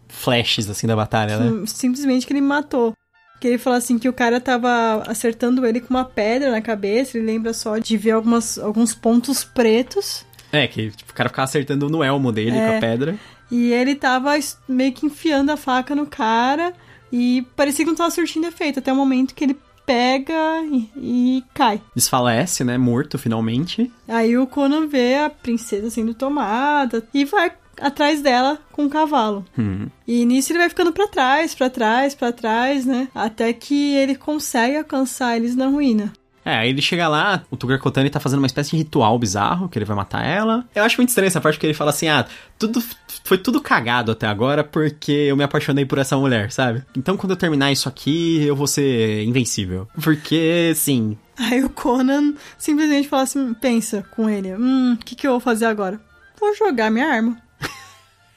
flashes, 0.09 0.69
assim, 0.69 0.89
da 0.89 0.97
batalha, 0.97 1.39
né? 1.39 1.67
Simplesmente 1.67 2.27
que 2.27 2.33
ele 2.33 2.41
matou. 2.41 2.95
Que 3.41 3.47
ele 3.47 3.59
fala 3.59 3.77
assim 3.77 3.97
que 3.97 4.09
o 4.09 4.13
cara 4.13 4.41
tava 4.41 5.05
acertando 5.07 5.65
ele 5.65 5.81
com 5.81 5.95
uma 5.95 6.05
pedra 6.05 6.51
na 6.51 6.61
cabeça, 6.61 7.17
ele 7.17 7.27
lembra 7.27 7.53
só 7.53 7.79
de 7.79 7.97
ver 7.97 8.11
algumas, 8.11 8.59
alguns 8.59 8.93
pontos 8.93 9.45
pretos. 9.45 10.27
É, 10.51 10.67
que 10.67 10.91
tipo, 10.91 11.13
o 11.13 11.15
cara 11.15 11.29
ficava 11.29 11.45
acertando 11.45 11.89
no 11.89 12.03
elmo 12.03 12.33
dele 12.33 12.57
é, 12.57 12.67
com 12.67 12.73
a 12.73 12.75
é. 12.75 12.81
pedra. 12.81 13.19
E 13.53 13.73
ele 13.73 13.95
tava 13.95 14.33
meio 14.69 14.93
que 14.93 15.07
enfiando 15.07 15.51
a 15.51 15.57
faca 15.57 15.95
no 15.95 16.07
cara 16.07 16.75
e 17.13 17.47
parecia 17.57 17.85
que 17.85 17.91
não 17.91 17.97
tava 17.97 18.11
surtindo 18.11 18.47
efeito, 18.47 18.79
até 18.79 18.93
o 18.93 18.97
momento 18.97 19.35
que 19.35 19.45
ele 19.45 19.57
pega 19.87 20.63
e, 20.71 20.91
e, 20.97 21.45
cai. 21.55 21.81
Desfalece, 21.95 22.63
né? 22.63 22.77
Morto 22.77 23.19
finalmente. 23.19 23.91
Aí 24.07 24.37
o 24.37 24.47
Conan 24.47 24.87
vê 24.87 25.17
a 25.17 25.31
princesa 25.31 25.89
sendo 25.89 26.13
tomada 26.13 27.03
e 27.15 27.25
vai 27.25 27.53
atrás 27.81 28.21
dela 28.21 28.59
com 28.71 28.85
o 28.85 28.91
cavalo. 28.91 29.47
Uhum. 29.57 29.89
E 30.07 30.27
nisso 30.27 30.53
ele 30.53 30.59
vai 30.59 30.69
ficando 30.69 30.93
para 30.93 31.09
trás, 31.09 31.55
para 31.55 31.71
trás, 31.71 32.15
para 32.15 32.33
trás, 32.33 32.85
né? 32.85 33.09
Até 33.15 33.53
que 33.53 33.95
ele 33.95 34.15
consegue 34.15 34.77
alcançar 34.77 35.37
eles 35.37 35.57
na 35.57 35.69
ruína. 35.69 36.13
É, 36.49 36.57
aí 36.61 36.71
ele 36.71 36.81
chega 36.81 37.07
lá, 37.09 37.43
o 37.51 37.59
Tugar 37.59 37.79
Kotani 37.79 38.09
tá 38.09 38.19
fazendo 38.19 38.39
uma 38.39 38.47
espécie 38.47 38.71
de 38.71 38.79
ritual 38.79 39.19
bizarro, 39.19 39.69
que 39.69 39.79
ele 39.79 39.85
vai 39.85 39.95
matar 39.95 40.25
ela. 40.25 40.65
Eu 40.75 40.83
acho 40.83 40.97
muito 40.97 41.11
estranho 41.11 41.27
essa 41.27 41.43
parte 41.43 41.59
que 41.59 41.67
ele 41.67 41.75
fala 41.75 41.91
assim, 41.91 42.09
ah, 42.09 42.25
tudo 42.59 42.83
foi 43.23 43.37
tudo 43.37 43.61
cagado 43.61 44.13
até 44.13 44.27
agora 44.27 44.65
porque 44.65 45.13
eu 45.13 45.37
me 45.37 45.45
apaixonei 45.45 45.85
por 45.85 45.99
essa 45.99 46.17
mulher, 46.17 46.51
sabe? 46.51 46.83
Então 46.97 47.19
quando 47.19 47.33
eu 47.33 47.37
terminar 47.37 47.71
isso 47.71 47.87
aqui, 47.87 48.43
eu 48.47 48.57
vou 48.57 48.67
ser 48.67 49.25
invencível. 49.25 49.87
Porque, 50.03 50.73
sim... 50.75 51.19
Aí 51.37 51.63
o 51.63 51.69
Conan 51.69 52.33
simplesmente 52.57 53.09
fala 53.09 53.25
assim, 53.25 53.53
pensa 53.53 54.03
com 54.17 54.31
ele, 54.31 54.55
hum, 54.55 54.95
o 54.95 55.05
que, 55.05 55.15
que 55.15 55.27
eu 55.27 55.33
vou 55.33 55.41
fazer 55.41 55.67
agora? 55.67 56.01
Vou 56.41 56.57
jogar 56.57 56.91
minha 56.91 57.07
arma. 57.07 57.37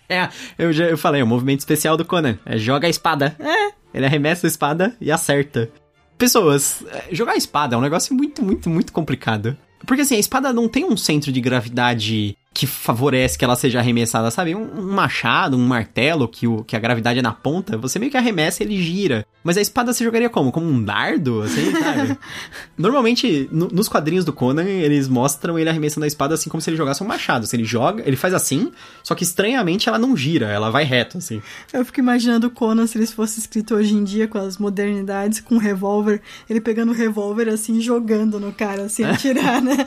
É, 0.10 0.28
eu 0.60 0.74
já 0.74 0.84
eu 0.88 0.98
falei, 0.98 1.24
o 1.24 1.26
movimento 1.26 1.60
especial 1.60 1.96
do 1.96 2.04
Conan 2.04 2.38
é 2.46 2.58
joga 2.58 2.86
a 2.86 2.90
espada. 2.90 3.34
É. 3.40 3.72
Ele 3.94 4.06
arremessa 4.06 4.46
a 4.46 4.50
espada 4.50 4.94
e 5.00 5.10
acerta. 5.10 5.72
Pessoas, 6.18 6.84
é, 6.92 7.14
jogar 7.14 7.36
espada 7.36 7.76
é 7.76 7.78
um 7.78 7.82
negócio 7.82 8.14
muito, 8.14 8.44
muito, 8.44 8.70
muito 8.70 8.94
complicado. 8.94 9.58
Porque 9.86 10.02
assim, 10.02 10.16
a 10.16 10.20
espada 10.20 10.54
não 10.54 10.68
tem 10.68 10.86
um 10.86 10.96
centro 10.96 11.32
de 11.32 11.42
gravidade 11.42 12.38
que 12.54 12.68
favorece 12.68 13.38
que 13.38 13.46
ela 13.46 13.56
seja 13.56 13.80
arremessada, 13.80 14.30
sabe? 14.30 14.54
Um, 14.54 14.80
um, 14.80 14.92
machado, 14.92 15.56
um 15.56 15.66
martelo, 15.66 16.28
que, 16.28 16.48
o, 16.48 16.64
que 16.64 16.76
a 16.76 16.80
gravidade 16.80 17.20
é 17.20 17.22
na 17.22 17.32
ponta, 17.32 17.78
você 17.78 17.98
meio 17.98 18.12
que 18.12 18.18
arremessa 18.18 18.62
e 18.62 18.66
ele 18.66 18.82
gira. 18.82 19.26
Mas 19.44 19.58
a 19.58 19.62
espada 19.62 19.94
você 19.94 20.04
jogaria 20.04 20.30
como? 20.30 20.52
Como 20.52 20.68
um 20.68 20.84
dardo, 20.84 21.42
assim, 21.42 21.72
sabe? 21.72 22.18
Normalmente, 22.78 23.50
no, 23.52 23.70
nos 23.70 23.88
quadrinhos 23.88 24.26
do 24.26 24.34
Conan, 24.34 24.66
eles 24.66 25.08
mostram 25.08 25.58
ele 25.58 25.70
arremessando 25.70 26.04
a 26.04 26.08
espada 26.08 26.36
assim 26.36 26.50
como 26.50 26.62
se 26.62 26.70
ele 26.70 26.78
jogasse 26.78 27.02
um 27.02 27.08
machado. 27.08 27.48
Se 27.48 27.56
ele 27.56 27.64
joga, 27.64 28.04
ele 28.06 28.18
faz 28.18 28.34
assim, 28.34 28.72
só 29.02 29.16
que 29.16 29.24
estranhamente 29.24 29.88
ela 29.88 29.98
não 29.98 30.16
gira, 30.16 30.48
ela 30.48 30.70
vai 30.70 30.84
reto, 30.84 31.18
assim. 31.18 31.42
Eu 31.72 31.86
fico 31.86 32.00
imaginando 32.00 32.48
o 32.48 32.52
Conan 32.52 32.86
se 32.86 32.98
ele 32.98 33.08
fosse 33.08 33.40
escrito 33.40 33.76
hoje 33.76 33.96
em 33.96 34.04
dia, 34.04 34.28
com 34.28 34.38
as 34.38 34.58
modernidades, 34.58 35.40
com 35.40 35.56
um 35.56 35.60
revólver, 35.60 36.22
ele 36.50 36.60
pegando 36.60 36.92
o 36.92 36.96
revólver 36.96 37.50
assim, 37.50 37.82
jogando 37.82 38.40
no 38.40 38.52
cara, 38.52 38.84
assim, 38.84 39.04
atirar, 39.06 39.62
né? 39.62 39.78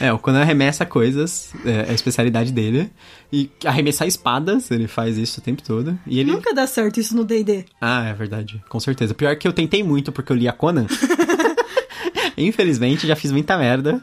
É, 0.00 0.12
o 0.12 0.18
Conan 0.18 0.40
arremessa 0.40 0.84
coisas, 0.84 1.52
é, 1.64 1.83
é 1.86 1.90
a 1.90 1.94
especialidade 1.94 2.52
dele. 2.52 2.90
E 3.32 3.50
arremessar 3.64 4.06
espadas, 4.06 4.70
ele 4.70 4.88
faz 4.88 5.18
isso 5.18 5.40
o 5.40 5.42
tempo 5.42 5.62
todo. 5.62 5.98
E 6.06 6.20
ele... 6.20 6.32
Nunca 6.32 6.54
dá 6.54 6.66
certo 6.66 7.00
isso 7.00 7.16
no 7.16 7.24
D&D. 7.24 7.64
Ah, 7.80 8.06
é 8.06 8.12
verdade, 8.12 8.62
com 8.68 8.80
certeza. 8.80 9.14
Pior 9.14 9.36
que 9.36 9.46
eu 9.46 9.52
tentei 9.52 9.82
muito 9.82 10.12
porque 10.12 10.32
eu 10.32 10.36
li 10.36 10.48
a 10.48 10.52
Conan. 10.52 10.86
Infelizmente, 12.36 13.06
já 13.06 13.14
fiz 13.14 13.30
muita 13.30 13.56
merda 13.56 14.02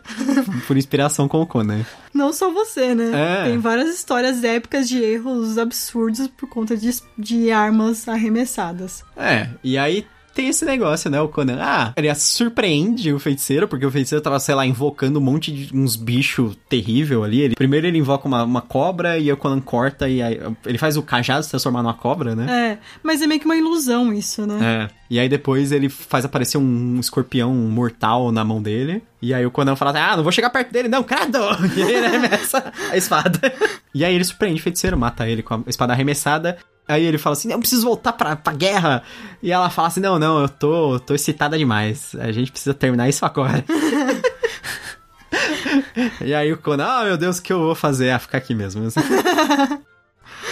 por 0.67 0.78
inspiração 0.78 1.28
com 1.28 1.41
o 1.41 1.46
Conan. 1.46 1.86
Não 2.13 2.32
só 2.32 2.52
você, 2.52 2.96
né? 2.96 3.12
É. 3.13 3.50
Tem 3.50 3.58
várias 3.58 3.89
histórias 3.89 4.44
épicas 4.44 4.88
de 4.88 5.02
erros 5.02 5.58
absurdos 5.58 6.28
por 6.28 6.48
conta 6.48 6.78
de, 6.78 6.89
de 7.17 7.52
armas 7.52 8.08
arremessadas. 8.08 9.04
É, 9.17 9.50
e 9.63 9.78
aí 9.78 10.06
tem 10.34 10.48
esse 10.48 10.65
negócio, 10.65 11.10
né? 11.10 11.20
O 11.22 11.28
Conan, 11.28 11.58
ah, 11.62 11.94
ele 11.96 12.13
surpreende 12.15 13.12
o 13.13 13.20
feiticeiro, 13.20 13.67
porque 13.67 13.86
o 13.86 13.91
feiticeiro 13.91 14.24
tava, 14.24 14.39
sei 14.39 14.56
lá, 14.56 14.65
invocando 14.65 15.20
um 15.20 15.22
monte 15.22 15.52
de 15.52 15.76
uns 15.76 15.96
bichos 15.96 16.58
terrível 16.70 17.24
ali. 17.24 17.41
Ele, 17.41 17.56
primeiro 17.56 17.88
ele 17.88 17.98
invoca 17.98 18.28
uma, 18.28 18.44
uma 18.44 18.62
cobra 18.62 19.17
e 19.17 19.32
o 19.32 19.38
Conan 19.38 19.60
corta 19.62 20.08
e 20.08 20.22
aí 20.22 20.39
ele 20.65 20.78
faz 20.78 20.98
o 20.98 21.04
cajado 21.04 21.44
se 21.44 21.50
transformar 21.50 21.84
numa 21.84 21.94
cobra, 21.94 22.36
né? 22.36 22.72
É, 22.72 22.78
mas 23.04 23.22
é 23.22 23.28
meio 23.28 23.39
que 23.39 23.46
uma 23.46 23.56
ilusão 23.56 24.13
isso, 24.13 24.46
né? 24.46 24.88
É. 24.89 25.02
E 25.10 25.20
aí 25.20 25.28
depois 25.28 25.72
ele 25.72 25.89
faz 25.89 26.24
aparecer 26.24 26.58
um 26.58 27.00
escorpião 27.00 27.54
mortal 27.54 28.32
na 28.32 28.46
mão 28.46 28.62
dele. 28.62 29.04
E 29.22 29.34
aí 29.34 29.46
o 29.46 29.52
Conan 29.52 29.76
fala, 29.76 29.91
ah, 30.12 30.15
não 30.15 30.24
vou 30.24 30.32
chegar 30.32 30.50
perto 30.50 30.72
dele, 30.72 30.88
não, 30.88 31.04
crado! 31.04 31.38
E 31.76 31.84
aí 31.84 31.94
ele 31.94 32.06
arremessa 32.06 32.72
a 32.89 32.98
espada. 32.98 33.39
e 33.94 34.06
aí 34.06 34.15
ele 34.15 34.24
surpreende 34.24 34.60
o 34.60 34.63
feiticeiro, 34.63 34.98
mata 34.98 35.28
ele 35.28 35.44
com 35.44 35.56
a 35.56 35.63
espada 35.67 35.94
arremessada. 35.94 36.58
Aí 36.91 37.06
ele 37.06 37.17
fala 37.17 37.34
assim, 37.34 37.47
não, 37.47 37.56
eu 37.56 37.60
preciso 37.60 37.86
voltar 37.86 38.12
pra, 38.12 38.36
pra 38.36 38.51
guerra. 38.51 39.01
E 39.41 39.51
ela 39.51 39.69
fala 39.69 39.88
assim, 39.88 40.01
não, 40.01 40.19
não, 40.19 40.41
eu 40.41 40.49
tô, 40.49 40.99
tô 40.99 41.15
excitada 41.15 41.58
demais. 41.58 42.13
A 42.19 42.32
gente 42.34 42.51
precisa 42.51 42.73
terminar 42.73 43.08
isso 43.08 43.25
agora. 43.25 43.63
e 46.19 46.34
aí 46.34 46.51
o 46.51 46.58
Conan, 46.58 46.86
ah, 46.86 47.04
meu 47.06 47.17
Deus, 47.17 47.39
o 47.39 47.43
que 47.43 47.54
eu 47.54 47.60
vou 47.60 47.75
fazer? 47.75 48.12
Ah, 48.12 48.19
ficar 48.19 48.39
aqui 48.39 48.54
mesmo. 48.54 48.84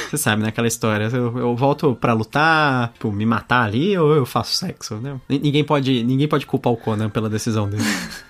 Você 0.10 0.18
sabe, 0.18 0.42
né? 0.42 0.48
Aquela 0.48 0.68
história. 0.68 1.10
Eu, 1.12 1.38
eu 1.38 1.56
volto 1.58 1.94
para 1.94 2.14
lutar, 2.14 2.94
tipo, 2.94 3.12
me 3.12 3.26
matar 3.26 3.66
ali 3.66 3.98
ou 3.98 4.16
eu 4.16 4.26
faço 4.26 4.56
sexo, 4.56 4.96
né? 4.96 5.20
Ninguém 5.28 5.64
pode, 5.64 6.04
ninguém 6.04 6.28
pode 6.28 6.46
culpar 6.46 6.72
o 6.72 6.78
Conan 6.78 7.10
pela 7.10 7.30
decisão 7.30 7.70
dele. 7.70 7.84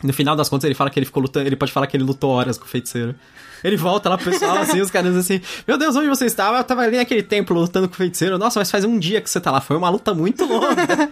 No 0.00 0.12
final 0.12 0.36
das 0.36 0.48
contas, 0.48 0.64
ele 0.64 0.74
fala 0.74 0.90
que 0.90 0.98
ele 0.98 1.06
ficou 1.06 1.22
lutando. 1.22 1.46
Ele 1.46 1.56
pode 1.56 1.72
falar 1.72 1.88
que 1.88 1.96
ele 1.96 2.04
lutou 2.04 2.30
horas 2.30 2.56
com 2.56 2.64
o 2.64 2.68
feiticeiro. 2.68 3.16
Ele 3.62 3.76
volta 3.76 4.08
lá 4.08 4.18
pro 4.18 4.30
pessoal, 4.30 4.58
assim, 4.58 4.80
os 4.80 4.90
caras 4.90 5.16
assim: 5.16 5.40
Meu 5.66 5.78
Deus, 5.78 5.94
onde 5.96 6.08
você 6.08 6.26
estava? 6.26 6.58
Eu 6.58 6.64
tava 6.64 6.82
ali 6.82 6.96
naquele 6.96 7.22
templo 7.22 7.58
lutando 7.58 7.88
com 7.88 7.94
o 7.94 7.96
feiticeiro. 7.96 8.38
Nossa, 8.38 8.58
mas 8.58 8.70
faz 8.70 8.84
um 8.84 8.98
dia 8.98 9.20
que 9.20 9.30
você 9.30 9.40
tá 9.40 9.50
lá. 9.50 9.60
Foi 9.60 9.76
uma 9.76 9.88
luta 9.88 10.14
muito 10.14 10.44
longa. 10.44 11.10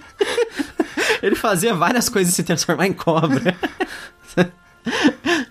ele 1.22 1.36
fazia 1.36 1.74
várias 1.74 2.08
coisas 2.08 2.34
se 2.34 2.42
transformar 2.42 2.86
em 2.86 2.92
cobra. 2.92 3.56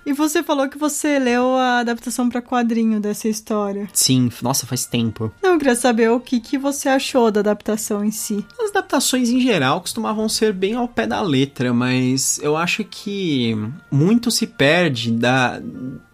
E 0.05 0.13
você 0.13 0.41
falou 0.41 0.67
que 0.67 0.77
você 0.77 1.19
leu 1.19 1.55
a 1.55 1.79
adaptação 1.79 2.27
para 2.27 2.41
quadrinho 2.41 2.99
dessa 2.99 3.27
história. 3.27 3.87
Sim, 3.93 4.31
nossa, 4.41 4.65
faz 4.65 4.85
tempo. 4.87 5.31
Não, 5.41 5.51
eu 5.51 5.57
queria 5.59 5.75
saber 5.75 6.09
o 6.09 6.19
que, 6.19 6.39
que 6.39 6.57
você 6.57 6.89
achou 6.89 7.29
da 7.29 7.41
adaptação 7.41 8.03
em 8.03 8.09
si. 8.09 8.43
As 8.59 8.71
adaptações 8.71 9.29
em 9.29 9.39
geral 9.39 9.81
costumavam 9.81 10.27
ser 10.27 10.51
bem 10.51 10.73
ao 10.73 10.87
pé 10.87 11.05
da 11.05 11.21
letra, 11.21 11.71
mas 11.73 12.39
eu 12.41 12.57
acho 12.57 12.83
que 12.83 13.55
muito 13.91 14.31
se 14.31 14.47
perde 14.47 15.11
da 15.11 15.61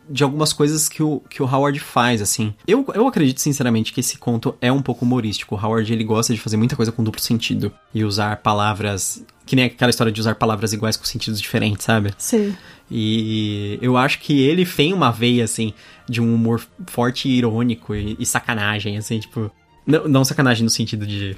de 0.10 0.24
algumas 0.24 0.54
coisas 0.54 0.88
que 0.88 1.02
o, 1.02 1.22
que 1.30 1.42
o 1.42 1.46
Howard 1.46 1.80
faz, 1.80 2.22
assim. 2.22 2.54
Eu, 2.68 2.86
eu 2.94 3.08
acredito, 3.08 3.42
sinceramente, 3.42 3.92
que 3.92 4.00
esse 4.00 4.18
conto 4.18 4.56
é 4.62 4.72
um 4.72 4.82
pouco 4.82 5.06
humorístico. 5.06 5.56
O 5.56 5.58
Howard, 5.58 5.92
ele 5.92 6.04
gosta 6.04 6.34
de 6.34 6.40
fazer 6.40 6.58
muita 6.58 6.76
coisa 6.76 6.92
com 6.92 7.04
duplo 7.04 7.22
sentido. 7.22 7.72
E 7.94 8.04
usar 8.04 8.38
palavras... 8.38 9.26
Que 9.46 9.56
nem 9.56 9.66
aquela 9.66 9.90
história 9.90 10.12
de 10.12 10.20
usar 10.20 10.36
palavras 10.36 10.74
iguais 10.74 10.98
com 10.98 11.06
sentidos 11.06 11.40
diferentes, 11.40 11.86
sabe? 11.86 12.12
Sim. 12.18 12.56
E 12.90 13.78
eu 13.82 13.96
acho 13.96 14.20
que 14.20 14.42
ele 14.42 14.66
tem 14.66 14.94
uma 14.94 15.12
veia, 15.12 15.44
assim, 15.44 15.74
de 16.10 16.22
um 16.22 16.34
humor 16.34 16.66
forte 16.88 17.28
e 17.28 17.38
irônico 17.38 17.94
e, 17.94 18.16
e 18.20 18.26
sacanagem, 18.26 18.98
assim, 18.98 19.20
tipo... 19.20 19.52
Não, 19.86 20.08
não 20.08 20.26
sacanagem 20.26 20.64
no 20.64 20.70
sentido 20.70 21.06
de... 21.06 21.38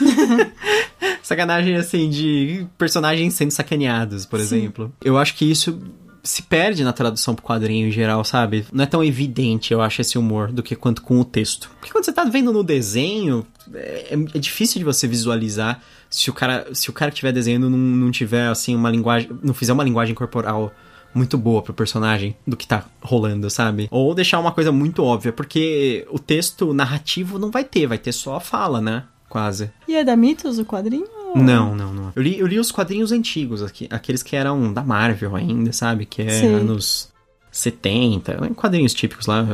sacanagem, 1.22 1.76
assim, 1.76 2.10
de 2.10 2.66
personagens 2.76 3.34
sendo 3.34 3.50
sacaneados, 3.50 4.26
por 4.26 4.40
Sim. 4.40 4.44
exemplo. 4.44 4.92
Eu 5.02 5.16
acho 5.16 5.34
que 5.34 5.48
isso 5.48 5.80
se 6.24 6.42
perde 6.42 6.82
na 6.82 6.92
tradução 6.92 7.34
pro 7.34 7.44
quadrinho 7.44 7.86
em 7.86 7.92
geral, 7.92 8.24
sabe? 8.24 8.66
Não 8.72 8.82
é 8.82 8.86
tão 8.86 9.04
evidente, 9.04 9.72
eu 9.74 9.82
acho, 9.82 10.00
esse 10.00 10.16
humor 10.18 10.50
do 10.50 10.62
que 10.62 10.74
quanto 10.74 11.02
com 11.02 11.20
o 11.20 11.24
texto. 11.24 11.70
Porque 11.78 11.92
quando 11.92 12.04
você 12.04 12.12
tá 12.12 12.24
vendo 12.24 12.50
no 12.50 12.64
desenho, 12.64 13.46
é, 13.74 14.14
é 14.34 14.38
difícil 14.38 14.78
de 14.78 14.84
você 14.84 15.06
visualizar 15.06 15.82
se 16.08 16.30
o 16.30 16.32
cara, 16.32 16.66
se 16.72 16.88
o 16.88 16.92
cara 16.94 17.10
que 17.10 17.16
estiver 17.16 17.32
desenhando 17.32 17.68
não, 17.68 17.78
não 17.78 18.10
tiver, 18.10 18.48
assim, 18.48 18.74
uma 18.74 18.90
linguagem, 18.90 19.30
não 19.42 19.52
fizer 19.52 19.74
uma 19.74 19.84
linguagem 19.84 20.14
corporal 20.14 20.72
muito 21.14 21.36
boa 21.36 21.62
pro 21.62 21.74
personagem 21.74 22.34
do 22.46 22.56
que 22.56 22.66
tá 22.66 22.86
rolando, 23.02 23.48
sabe? 23.50 23.86
Ou 23.90 24.14
deixar 24.14 24.40
uma 24.40 24.50
coisa 24.50 24.72
muito 24.72 25.04
óbvia, 25.04 25.32
porque 25.32 26.06
o 26.10 26.18
texto 26.18 26.72
narrativo 26.72 27.38
não 27.38 27.50
vai 27.50 27.64
ter, 27.64 27.86
vai 27.86 27.98
ter 27.98 28.12
só 28.12 28.36
a 28.36 28.40
fala, 28.40 28.80
né? 28.80 29.04
Quase. 29.28 29.70
E 29.86 29.94
é 29.94 30.02
da 30.02 30.16
Mitos 30.16 30.58
o 30.58 30.64
quadrinho? 30.64 31.23
Não, 31.34 31.74
não, 31.74 31.92
não. 31.92 32.12
Eu 32.14 32.22
li, 32.22 32.38
eu 32.38 32.46
li 32.46 32.58
os 32.58 32.70
quadrinhos 32.70 33.12
antigos, 33.12 33.62
aqui, 33.62 33.88
aqueles 33.90 34.22
que 34.22 34.36
eram 34.36 34.72
da 34.72 34.82
Marvel 34.82 35.34
ainda, 35.34 35.72
sabe? 35.72 36.06
Que 36.06 36.22
é 36.22 36.28
Sim. 36.28 36.54
anos 36.54 37.12
70, 37.50 38.50
quadrinhos 38.56 38.92
típicos 38.92 39.26
lá, 39.26 39.46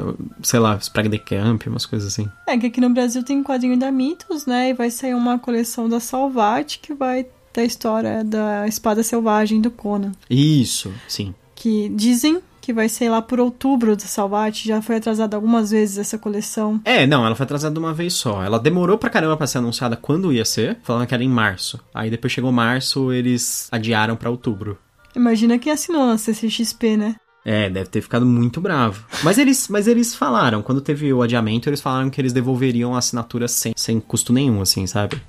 sei 0.43 0.59
lá, 0.59 0.77
Sprague 0.77 1.11
the 1.11 1.19
Camp, 1.19 1.67
umas 1.67 1.85
coisas 1.85 2.13
assim. 2.13 2.29
É, 2.47 2.57
que 2.57 2.67
aqui 2.67 2.81
no 2.81 2.91
Brasil 2.91 3.23
tem 3.23 3.43
quadrinho 3.43 3.79
da 3.79 3.93
Mitos, 3.93 4.47
né? 4.47 4.71
E 4.71 4.75
vai 4.75 4.91
sair 4.91 5.15
uma 5.15 5.39
coleção 5.39 5.89
da 5.89 6.01
Salvat 6.01 6.79
que 6.81 6.95
vai 6.95 7.27
ter 7.53 7.63
a 7.63 7.65
história 7.65 8.25
da 8.25 8.67
espada 8.67 9.03
selvagem 9.03 9.61
do 9.61 9.71
Conan. 9.71 10.13
Isso, 10.29 10.93
sim. 11.07 11.35
Que 11.55 11.91
dizem 11.91 12.41
que 12.71 12.73
vai 12.73 12.89
ser 12.89 13.09
lá 13.09 13.21
por 13.21 13.41
outubro 13.41 13.97
do 13.97 14.03
Salvat. 14.03 14.65
Já 14.65 14.81
foi 14.81 14.97
atrasada 14.97 15.37
algumas 15.37 15.73
vezes 15.73 15.99
essa 15.99 16.17
coleção. 16.17 16.81
É, 16.85 17.05
não, 17.05 17.27
ela 17.27 17.35
foi 17.35 17.43
atrasada 17.43 17.79
uma 17.81 17.93
vez 17.93 18.15
só. 18.15 18.45
Ela 18.45 18.61
demorou 18.61 18.97
pra 18.97 19.11
caramba 19.11 19.37
pra 19.37 19.47
ser 19.47 19.59
anunciada 19.59 19.97
quando 19.97 20.33
ia 20.33 20.45
ser, 20.45 20.79
falando 20.85 21.07
que 21.07 21.15
era 21.15 21.25
em 21.25 21.29
março. 21.29 21.81
Aí 21.93 22.09
depois 22.09 22.33
chegou 22.33 22.53
março, 22.53 23.13
eles 23.13 23.69
adiaram 23.73 24.15
pra 24.15 24.31
outubro. 24.31 24.79
Imagina 25.17 25.59
quem 25.59 25.73
assinou 25.73 26.07
na 26.07 26.17
CCXP, 26.17 26.97
né? 26.97 27.17
É, 27.45 27.69
deve 27.69 27.89
ter 27.89 28.01
ficado 28.03 28.25
muito 28.25 28.61
bravo. 28.61 29.05
Mas 29.25 29.37
eles, 29.37 29.67
mas 29.69 29.89
eles 29.89 30.15
falaram, 30.15 30.63
quando 30.63 30.81
teve 30.81 31.13
o 31.13 31.23
adiamento, 31.23 31.69
eles 31.69 31.81
falaram 31.81 32.09
que 32.09 32.21
eles 32.21 32.33
devolveriam 32.33 32.95
a 32.95 32.99
assinatura 32.99 33.49
sem, 33.49 33.73
sem 33.75 33.99
custo 33.99 34.33
nenhum, 34.33 34.61
assim, 34.61 34.87
sabe? 34.87 35.21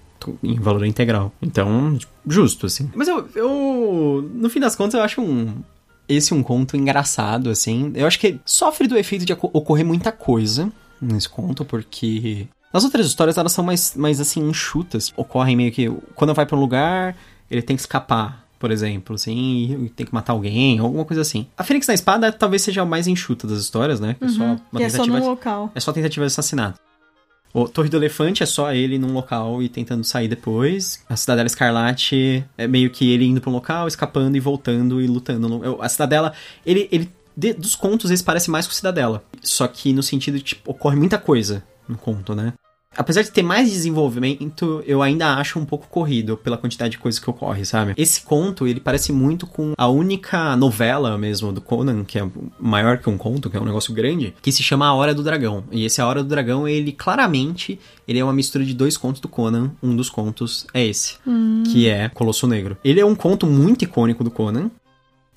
Em 0.43 0.60
valor 0.60 0.86
integral. 0.86 1.34
Então, 1.41 1.97
justo, 2.27 2.67
assim. 2.67 2.91
Mas 2.93 3.08
eu, 3.08 3.27
eu. 3.34 4.30
No 4.36 4.47
fim 4.51 4.60
das 4.60 4.75
contas, 4.75 4.93
eu 4.93 5.01
acho 5.01 5.19
um, 5.19 5.63
esse 6.13 6.34
é 6.34 6.36
um 6.36 6.43
conto 6.43 6.78
engraçado, 6.78 7.50
assim. 7.50 7.91
Eu 7.95 8.08
acho 8.08 8.19
que 8.19 8.39
sofre 8.45 8.88
do 8.88 8.97
efeito 8.97 9.26
de 9.26 9.34
ocorrer 9.34 9.86
muita 9.86 10.12
coisa 10.12 10.71
nesse 11.02 11.28
conto, 11.28 11.65
porque. 11.65 12.47
Nas 12.74 12.84
outras 12.84 13.06
histórias 13.06 13.38
elas 13.38 13.52
são 13.52 13.63
mais, 13.63 13.95
mais 13.95 14.19
assim, 14.21 14.41
enxutas. 14.47 15.12
Ocorrem 15.15 15.56
meio 15.56 15.71
que. 15.71 15.89
Quando 16.15 16.34
vai 16.34 16.45
para 16.45 16.56
um 16.56 16.60
lugar, 16.60 17.15
ele 17.50 17.62
tem 17.62 17.76
que 17.76 17.82
escapar, 17.82 18.45
por 18.58 18.71
exemplo, 18.71 19.15
assim, 19.15 19.86
e 19.86 19.89
tem 19.89 20.06
que 20.06 20.13
matar 20.13 20.34
alguém, 20.34 20.80
alguma 20.80 21.04
coisa 21.04 21.21
assim. 21.21 21.47
A 21.58 21.63
Fênix 21.63 21.88
na 21.88 21.93
Espada 21.93 22.32
talvez 22.32 22.62
seja 22.62 22.82
a 22.82 22.86
mais 22.86 23.08
enxuta 23.08 23.45
das 23.47 23.60
histórias, 23.60 24.00
né? 24.00 24.15
É 24.21 24.26
uhum, 24.26 24.30
só 24.32 24.43
uma 24.43 24.56
que 24.56 24.78
tentativa. 24.78 25.17
É 25.17 25.19
só 25.19 25.26
no 25.26 25.30
local. 25.30 25.71
É 25.76 25.80
só 25.80 25.91
tentativa 25.91 26.26
de 26.26 26.32
assassinato. 26.32 26.80
O 27.53 27.67
Torre 27.67 27.89
do 27.89 27.97
Elefante 27.97 28.43
é 28.43 28.45
só 28.45 28.73
ele 28.73 28.97
num 28.97 29.13
local 29.13 29.61
e 29.61 29.67
tentando 29.67 30.03
sair 30.03 30.27
depois. 30.27 31.03
A 31.09 31.15
Cidadela 31.15 31.47
Escarlate 31.47 32.45
é 32.57 32.67
meio 32.67 32.89
que 32.89 33.11
ele 33.11 33.25
indo 33.25 33.41
pra 33.41 33.49
um 33.49 33.53
local, 33.53 33.87
escapando 33.87 34.37
e 34.37 34.39
voltando 34.39 35.01
e 35.01 35.07
lutando. 35.07 35.77
A 35.81 35.89
Cidadela, 35.89 36.33
ele, 36.65 36.87
ele 36.91 37.11
de, 37.35 37.53
dos 37.53 37.75
contos, 37.75 38.11
esse 38.11 38.23
parece 38.23 38.49
mais 38.49 38.67
com 38.67 38.73
Cidadela. 38.73 39.23
Só 39.41 39.67
que 39.67 39.93
no 39.93 40.03
sentido 40.03 40.37
de, 40.37 40.43
tipo, 40.43 40.71
ocorre 40.71 40.95
muita 40.95 41.17
coisa 41.17 41.63
no 41.87 41.97
conto, 41.97 42.33
né? 42.33 42.53
Apesar 42.95 43.21
de 43.21 43.32
ter 43.32 43.41
mais 43.41 43.71
desenvolvimento, 43.71 44.84
eu 44.86 45.01
ainda 45.01 45.36
acho 45.36 45.58
um 45.58 45.63
pouco 45.63 45.88
corrido 45.88 46.36
pela 46.36 46.58
quantidade 46.58 46.91
de 46.91 46.97
coisas 46.97 47.19
que 47.19 47.30
ocorre, 47.30 47.63
sabe? 47.63 47.93
Esse 47.95 48.21
conto, 48.21 48.67
ele 48.67 48.82
parece 48.82 49.13
muito 49.13 49.47
com 49.47 49.73
a 49.77 49.88
única 49.88 50.58
novela 50.58 51.17
mesmo 51.17 51.54
do 51.54 51.62
Conan, 51.62 52.04
que 52.04 52.19
é 52.19 52.27
maior 52.60 52.97
que 52.97 53.10
um 53.10 53.17
conto, 53.17 53.49
que 53.49 53.56
é 53.56 53.62
um 53.62 53.65
negócio 53.65 53.93
grande, 53.93 54.34
que 54.41 54.51
se 54.51 54.62
chama 54.62 54.88
A 54.88 54.93
Hora 54.93 55.15
do 55.15 55.23
Dragão. 55.23 55.63
E 55.71 55.86
esse 55.86 56.01
A 56.01 56.06
Hora 56.06 56.21
do 56.21 56.27
Dragão, 56.27 56.67
ele 56.67 56.91
claramente, 56.91 57.80
ele 58.06 58.19
é 58.19 58.23
uma 58.23 58.34
mistura 58.34 58.65
de 58.65 58.73
dois 58.73 58.97
contos 58.97 59.21
do 59.21 59.30
Conan. 59.30 59.71
Um 59.82 59.95
dos 59.95 60.10
contos 60.10 60.67
é 60.73 60.86
esse, 60.86 61.15
hum. 61.25 61.63
que 61.65 61.88
é 61.88 62.10
Colosso 62.10 62.45
Negro. 62.45 62.77
Ele 62.84 62.99
é 62.99 63.06
um 63.06 63.15
conto 63.15 63.47
muito 63.47 63.86
icônico 63.86 64.21
do 64.21 64.30
Conan, 64.30 64.69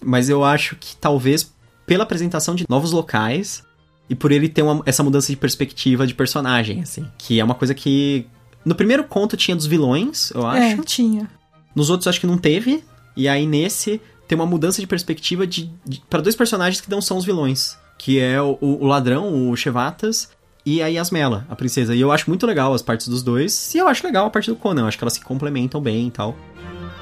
mas 0.02 0.28
eu 0.28 0.42
acho 0.42 0.74
que 0.74 0.96
talvez 0.96 1.54
pela 1.86 2.02
apresentação 2.02 2.56
de 2.56 2.64
novos 2.68 2.90
locais 2.90 3.62
e 4.08 4.14
por 4.14 4.32
ele 4.32 4.48
ter 4.48 4.62
uma, 4.62 4.82
essa 4.84 5.02
mudança 5.02 5.32
de 5.32 5.36
perspectiva 5.36 6.06
de 6.06 6.14
personagem, 6.14 6.82
assim. 6.82 7.06
Que 7.16 7.40
é 7.40 7.44
uma 7.44 7.54
coisa 7.54 7.74
que. 7.74 8.26
No 8.64 8.74
primeiro 8.74 9.04
conto 9.04 9.36
tinha 9.36 9.56
dos 9.56 9.66
vilões, 9.66 10.30
eu 10.30 10.42
é, 10.50 10.72
acho. 10.72 10.80
É, 10.80 10.84
tinha. 10.84 11.30
Nos 11.74 11.90
outros 11.90 12.06
acho 12.06 12.20
que 12.20 12.26
não 12.26 12.38
teve. 12.38 12.82
E 13.16 13.28
aí 13.28 13.46
nesse 13.46 14.00
tem 14.26 14.36
uma 14.36 14.46
mudança 14.46 14.80
de 14.80 14.86
perspectiva 14.86 15.46
de, 15.46 15.70
de 15.86 16.00
para 16.08 16.20
dois 16.20 16.34
personagens 16.34 16.80
que 16.80 16.90
não 16.90 17.00
são 17.00 17.16
os 17.16 17.24
vilões. 17.24 17.76
Que 17.98 18.18
é 18.18 18.40
o, 18.40 18.58
o 18.60 18.86
ladrão, 18.86 19.50
o 19.50 19.56
Chevatas, 19.56 20.30
e 20.66 20.82
a 20.82 20.86
Yasmela, 20.86 21.46
a 21.48 21.54
princesa. 21.54 21.94
E 21.94 22.00
eu 22.00 22.10
acho 22.10 22.28
muito 22.28 22.46
legal 22.46 22.72
as 22.72 22.82
partes 22.82 23.06
dos 23.08 23.22
dois. 23.22 23.74
E 23.74 23.78
eu 23.78 23.86
acho 23.86 24.04
legal 24.04 24.26
a 24.26 24.30
parte 24.30 24.50
do 24.50 24.56
Conan. 24.56 24.82
Eu 24.82 24.86
acho 24.86 24.98
que 24.98 25.04
elas 25.04 25.14
se 25.14 25.20
complementam 25.20 25.80
bem 25.80 26.08
e 26.08 26.10
tal. 26.10 26.36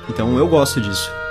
Então 0.08 0.36
eu 0.36 0.48
gosto 0.48 0.80
disso. 0.80 1.21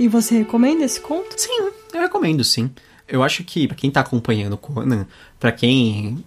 E 0.00 0.08
você 0.08 0.38
recomenda 0.38 0.82
esse 0.84 1.00
conto? 1.00 1.34
Sim, 1.36 1.68
eu 1.92 2.00
recomendo 2.00 2.42
sim. 2.42 2.70
Eu 3.06 3.22
acho 3.22 3.44
que 3.44 3.66
pra 3.68 3.76
quem 3.76 3.90
tá 3.90 4.00
acompanhando 4.00 4.54
o 4.54 4.58
Conan, 4.58 5.06
pra 5.38 5.52
quem 5.52 6.24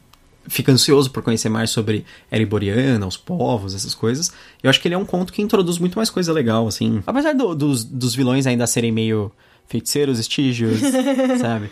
fica 0.48 0.72
ansioso 0.72 1.10
por 1.10 1.24
conhecer 1.24 1.50
mais 1.50 1.70
sobre 1.70 2.06
Ereboriana, 2.32 3.08
os 3.08 3.16
povos, 3.18 3.74
essas 3.74 3.96
coisas, 3.96 4.32
eu 4.62 4.70
acho 4.70 4.80
que 4.82 4.88
ele 4.88 4.96
é 4.96 4.98
um 4.98 5.06
conto 5.06 5.32
que 5.34 5.42
introduz 5.42 5.78
muito 5.80 5.96
mais 5.98 6.10
coisa 6.10 6.32
legal, 6.34 6.68
assim. 6.68 7.02
Apesar 7.08 7.34
do- 7.34 7.56
dos, 7.56 7.84
dos 7.84 8.14
vilões 8.14 8.46
ainda 8.46 8.68
serem 8.68 8.92
meio 8.92 9.32
feiticeiros, 9.68 10.20
estígios, 10.20 10.80
sabe? 11.42 11.72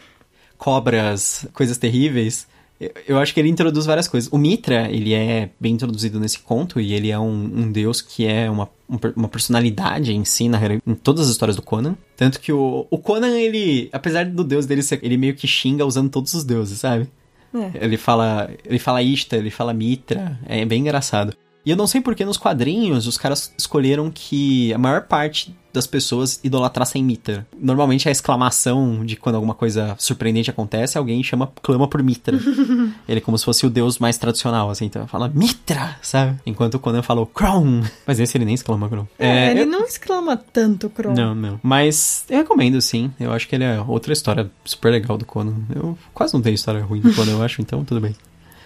Cobras, 0.58 1.46
coisas 1.54 1.78
terríveis. 1.78 2.48
Eu- 3.08 3.20
acho 3.20 3.34
que 3.34 3.40
ele 3.40 3.50
introduz 3.50 3.86
várias 3.86 4.08
coisas. 4.08 4.32
O 4.32 4.38
Mitra, 4.38 4.90
ele 4.92 5.14
é 5.14 5.50
bem 5.60 5.74
introduzido 5.74 6.20
nesse 6.20 6.40
conto 6.40 6.80
e 6.80 6.94
ele 6.94 7.10
é 7.12 7.20
um, 7.20 7.32
um 7.32 7.72
deus 7.72 8.02
que 8.02 8.26
é 8.26 8.50
uma, 8.50 8.70
um 8.90 8.98
uma 9.16 9.28
personalidade 9.28 10.14
em 10.14 10.24
si, 10.26 10.48
na, 10.50 10.60
em 10.86 10.96
todas 10.96 11.26
as 11.26 11.32
histórias 11.32 11.56
do 11.56 11.62
Conan. 11.62 11.96
Tanto 12.18 12.40
que 12.40 12.52
o, 12.52 12.88
o 12.90 12.98
Conan, 12.98 13.38
ele, 13.40 13.90
apesar 13.92 14.26
do 14.26 14.44
deus 14.44 14.66
dele 14.66 14.82
ser, 14.84 15.00
ele 15.04 15.18
meio 15.18 15.36
que 15.36 15.48
xinga 15.48 15.86
usando 15.86 16.10
todos 16.10 16.34
os 16.34 16.44
deuses, 16.44 16.80
sabe? 16.80 17.08
É. 17.54 17.84
Ele 17.86 17.98
fala, 17.98 18.50
ele 18.66 18.80
fala 18.80 19.04
Ishta, 19.04 19.36
ele 19.36 19.50
fala 19.52 19.74
Mitra, 19.74 20.40
é 20.48 20.64
bem 20.66 20.80
engraçado. 20.82 21.34
E 21.66 21.70
eu 21.70 21.78
não 21.78 21.86
sei 21.88 22.02
porque 22.02 22.26
nos 22.26 22.38
quadrinhos 22.38 23.06
os 23.08 23.18
caras 23.18 23.54
escolheram 23.58 24.10
que 24.14 24.74
a 24.74 24.78
maior 24.78 25.04
parte 25.04 25.56
das 25.72 25.88
pessoas 25.88 26.40
idolatrassem 26.44 27.02
Mitra. 27.04 27.48
Normalmente 27.58 28.10
a 28.10 28.12
exclamação 28.12 29.06
de 29.06 29.16
quando 29.16 29.36
alguma 29.36 29.54
coisa 29.54 29.96
surpreendente 29.98 30.50
acontece, 30.50 30.98
alguém 30.98 31.24
chama, 31.24 31.50
clama 31.62 31.88
por 31.88 32.04
Mitra. 32.04 32.38
ele 33.08 33.20
é 33.20 33.22
como 33.22 33.38
se 33.38 33.46
fosse 33.46 33.66
o 33.66 33.70
deus 33.70 33.98
mais 34.00 34.18
tradicional, 34.18 34.70
assim, 34.70 34.86
então 34.86 35.08
fala 35.08 35.30
Mitra, 35.34 35.98
sabe? 36.02 36.38
Enquanto 36.46 36.76
o 36.76 36.80
Conan 36.80 37.02
falou 37.04 37.26
Kron. 37.26 37.84
Mas 38.06 38.20
esse 38.20 38.38
ele 38.38 38.46
nem 38.46 38.56
exclama 38.56 38.90
Kron. 38.90 39.08
É, 39.18 39.52
ele 39.52 39.62
eu- 39.62 39.66
não 39.68 39.86
exclama 39.86 40.36
tanto, 40.36 40.90
Kron. 40.90 41.14
não, 41.14 41.34
não. 41.34 41.60
Mas 41.64 42.26
eu 42.30 42.38
recomendo, 42.40 42.82
sim. 42.82 43.12
Eu 43.20 43.32
acho 43.32 43.48
que 43.48 43.56
ele 43.56 43.64
é 43.64 43.80
outra 43.80 44.12
história 44.12 44.52
super 44.66 44.92
legal 44.92 45.18
do 45.18 45.26
Conan. 45.26 45.56
Eu 45.74 45.98
quase 46.14 46.34
não 46.34 46.42
tenho 46.42 46.56
história 46.56 46.84
ruim 46.84 47.02
do 47.02 47.14
Conan, 47.14 47.32
eu 47.34 47.44
acho, 47.44 47.62
então 47.62 47.86
tudo 47.86 48.02
bem. 48.02 48.16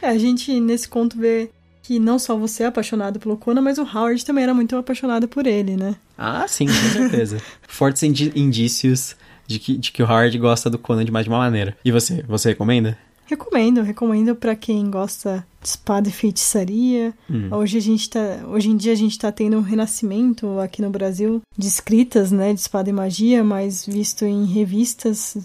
É, 0.01 0.09
a 0.09 0.17
gente 0.17 0.59
nesse 0.59 0.87
conto 0.87 1.17
vê 1.17 1.49
que 1.85 1.99
não 1.99 2.17
só 2.17 2.35
você 2.35 2.63
é 2.63 2.65
apaixonado 2.67 3.19
pelo 3.19 3.37
Conan, 3.37 3.61
mas 3.61 3.77
o 3.77 3.83
Howard 3.83 4.23
também 4.25 4.43
era 4.43 4.53
muito 4.53 4.75
apaixonado 4.75 5.27
por 5.27 5.45
ele, 5.45 5.75
né? 5.77 5.95
Ah, 6.17 6.45
sim, 6.47 6.65
com 6.65 6.73
certeza. 6.73 7.37
Fortes 7.67 8.01
indi- 8.03 8.31
indícios 8.35 9.15
de 9.45 9.59
que, 9.59 9.77
de 9.77 9.91
que 9.91 10.01
o 10.01 10.05
Howard 10.07 10.37
gosta 10.39 10.69
do 10.69 10.79
Conan 10.79 11.05
de 11.05 11.11
mais 11.11 11.25
de 11.25 11.29
uma 11.29 11.37
maneira. 11.39 11.77
E 11.85 11.91
você? 11.91 12.23
Você 12.27 12.49
recomenda? 12.49 12.97
Recomendo, 13.27 13.81
recomendo 13.81 14.35
pra 14.35 14.55
quem 14.55 14.89
gosta 14.89 15.45
de 15.61 15.67
espada 15.69 16.07
e 16.07 16.11
feitiçaria. 16.11 17.11
Hum. 17.29 17.49
Hoje 17.51 17.77
a 17.77 17.81
gente 17.81 18.07
tá, 18.09 18.39
hoje 18.47 18.69
em 18.69 18.77
dia 18.77 18.91
a 18.91 18.95
gente 18.95 19.17
tá 19.17 19.31
tendo 19.31 19.57
um 19.57 19.61
renascimento 19.61 20.59
aqui 20.59 20.79
no 20.81 20.89
Brasil 20.91 21.41
de 21.57 21.67
escritas, 21.67 22.31
né, 22.31 22.53
de 22.53 22.59
espada 22.59 22.87
e 22.89 22.93
magia, 22.93 23.43
mas 23.43 23.83
visto 23.85 24.25
em 24.25 24.45
revistas 24.45 25.37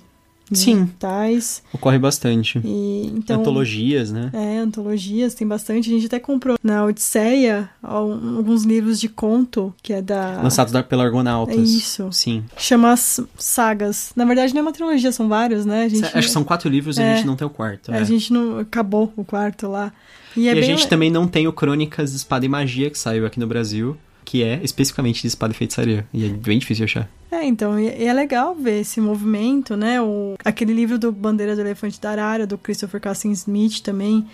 Sim. 0.53 0.85
digitais. 0.85 1.63
Ocorre 1.73 1.99
bastante. 1.99 2.61
E 2.65 3.07
então 3.15 3.41
Antologias, 3.41 4.11
né? 4.11 4.31
É, 4.33 4.59
antologias, 4.59 5.35
tem 5.35 5.47
bastante. 5.47 5.89
A 5.91 5.93
gente 5.93 6.07
até 6.07 6.19
comprou 6.19 6.57
na 6.63 6.85
Odisseia 6.85 7.71
al- 7.83 8.13
alguns 8.13 8.65
livros 8.65 9.01
de 9.01 9.09
conto, 9.09 9.75
que 9.83 9.93
é 9.93 10.03
da. 10.03 10.41
Lançados 10.43 10.73
da- 10.73 10.83
pela 10.83 11.05
Argonautas. 11.05 11.57
É 11.57 11.61
isso. 11.61 12.09
Sim. 12.13 12.45
Chama 12.57 12.93
as 12.93 13.21
sagas. 13.39 14.13
Na 14.17 14.25
verdade, 14.25 14.53
não 14.55 14.61
é 14.61 14.63
uma 14.63 14.73
trilogia, 14.73 15.13
são 15.13 15.29
vários, 15.29 15.65
né? 15.65 15.85
A 15.85 15.89
gente, 15.89 16.05
Acho 16.05 16.27
que 16.29 16.33
são 16.33 16.45
quatro 16.45 16.69
livros 16.69 16.97
e 16.99 17.03
a 17.03 17.07
É. 17.07 17.17
gente 17.17 17.27
não 17.27 17.37
tem 17.37 17.47
o 17.47 17.51
quarto. 17.51 17.93
a 17.93 17.97
é. 17.97 18.05
gente 18.05 18.33
não. 18.33 18.59
Acabou 18.59 19.13
o 19.17 19.25
quarto 19.25 19.69
lá. 19.69 19.93
E, 20.37 20.49
é 20.49 20.55
e 20.55 20.59
a 20.59 20.63
gente 20.63 20.85
le- 20.85 20.89
também 20.89 21.11
não 21.11 21.27
tem 21.27 21.49
o 21.49 21.53
Crônicas 21.53 22.11
de 22.11 22.17
Espada 22.17 22.47
e 22.47 22.49
Magia, 22.49 22.89
que 22.91 22.99
saiu 22.99 23.27
aqui 23.27 23.41
no 23.41 23.47
Brasil, 23.49 23.97
que 24.31 24.45
é 24.45 24.61
especificamente 24.63 25.23
de 25.23 25.27
espada 25.27 25.53
e 25.53 25.57
feitiçaria. 25.57 26.07
E 26.15 26.25
é 26.25 26.29
bem 26.29 26.57
difícil 26.61 26.87
de 26.87 26.93
achar. 26.93 27.09
É, 27.33 27.45
então, 27.45 27.77
e, 27.81 27.89
é 27.89 28.13
legal 28.13 28.55
ver 28.55 28.81
esse 28.83 29.01
movimento, 29.01 29.77
né? 29.77 30.01
O, 30.01 30.37
aquele 30.45 30.73
livro 30.73 31.01
do 31.01 31.11
Bandeira 31.11 31.57
do 31.57 31.63
Elefante 31.63 32.01
da 32.01 32.11
Arara, 32.13 32.47
do 32.47 32.57
Christopher 32.57 33.01
Cassin 33.01 33.33
Smith 33.33 33.81
também. 33.81 34.25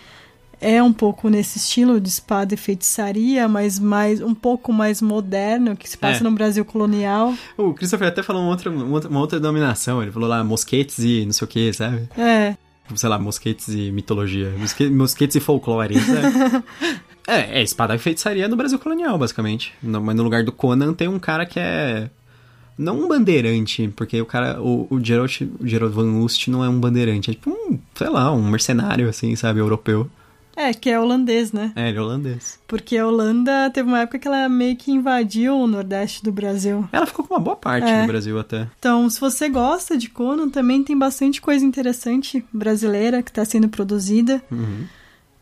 É 0.61 0.81
um 0.83 0.93
pouco 0.93 1.29
nesse 1.29 1.57
estilo 1.57 1.99
de 1.99 2.09
espada 2.09 2.53
e 2.53 2.57
feitiçaria, 2.57 3.47
mas 3.47 3.79
mais 3.79 4.21
um 4.21 4.35
pouco 4.35 4.71
mais 4.71 5.01
moderno, 5.01 5.75
que 5.75 5.89
se 5.89 5.97
passa 5.97 6.19
É. 6.19 6.23
no 6.23 6.31
Brasil 6.31 6.63
colonial. 6.63 7.33
O 7.57 7.73
Christopher 7.73 8.07
até 8.09 8.21
falou 8.21 8.43
uma 8.43 8.51
outra, 8.51 8.69
uma 8.69 9.19
outra- 9.19 9.39
denominação. 9.39 10.01
Ele 10.03 10.11
falou 10.11 10.29
lá 10.29 10.43
mosquetes 10.43 10.99
e 10.99 11.25
não 11.25 11.33
sei 11.33 11.45
o 11.45 11.47
que, 11.49 11.73
sabe? 11.73 12.07
É, 12.15 12.55
sei 12.95 13.09
lá, 13.09 13.17
mosquetes 13.19 13.67
e 13.69 13.91
mitologia. 13.91 14.53
Mosque- 14.57 14.89
Mosquetes 14.89 15.35
e 15.35 15.39
folclore, 15.39 15.99
sabe? 15.99 16.63
é, 17.27 17.59
é 17.59 17.61
espada 17.61 17.93
e 17.95 17.99
feitiçaria 17.99 18.47
no 18.47 18.55
Brasil 18.55 18.79
colonial, 18.79 19.17
basicamente. 19.17 19.73
No- 19.83 20.01
mas 20.01 20.15
no 20.15 20.23
lugar 20.23 20.43
do 20.43 20.51
Conan 20.51 20.93
tem 20.93 21.07
um 21.07 21.19
cara 21.19 21.45
que 21.45 21.59
é. 21.59 22.09
Não 22.77 23.01
um 23.03 23.07
bandeirante, 23.07 23.91
porque 23.95 24.21
o 24.21 24.25
cara. 24.25 24.61
O, 24.61 24.87
o, 24.89 25.03
Geralt, 25.03 25.41
o 25.41 25.65
Geralt 25.67 25.91
Van 25.93 26.19
Ust 26.21 26.47
não 26.49 26.63
é 26.63 26.69
um 26.69 26.79
bandeirante. 26.79 27.31
É 27.31 27.33
tipo 27.33 27.49
um, 27.49 27.77
sei 27.95 28.07
lá, 28.09 28.31
um 28.31 28.47
mercenário, 28.49 29.09
assim, 29.09 29.35
sabe? 29.35 29.59
Europeu. 29.59 30.07
é, 30.55 30.71
que 30.73 30.87
é 30.89 30.99
holandês, 30.99 31.51
né? 31.51 31.71
É, 31.75 31.89
ele 31.89 31.97
é 31.97 32.01
holandês. 32.01 32.59
Porque 32.67 32.95
a 32.97 33.05
Holanda 33.07 33.69
teve 33.71 33.87
uma 33.89 33.99
época 34.01 34.19
que 34.19 34.27
ela 34.27 34.47
meio 34.47 34.75
que 34.75 34.91
invadiu 34.91 35.55
o 35.57 35.67
nordeste 35.67 36.23
do 36.23 36.31
Brasil. 36.31 36.87
Ela 36.91 37.05
ficou 37.07 37.25
com 37.25 37.33
uma 37.33 37.39
boa 37.39 37.55
parte 37.55 37.87
É. 37.89 38.01
no 38.01 38.07
Brasil 38.07 38.39
até. 38.39 38.67
Então, 38.77 39.09
se 39.09 39.19
você 39.19 39.49
gosta 39.49 39.97
de 39.97 40.07
Conan, 40.09 40.49
também 40.49 40.83
tem 40.83 40.95
bastante 40.97 41.41
coisa 41.41 41.65
interessante 41.65 42.43
brasileira 42.53 43.21
que 43.23 43.31
está 43.31 43.43
sendo 43.45 43.67
produzida. 43.69 44.39
Uhum. 44.51 44.85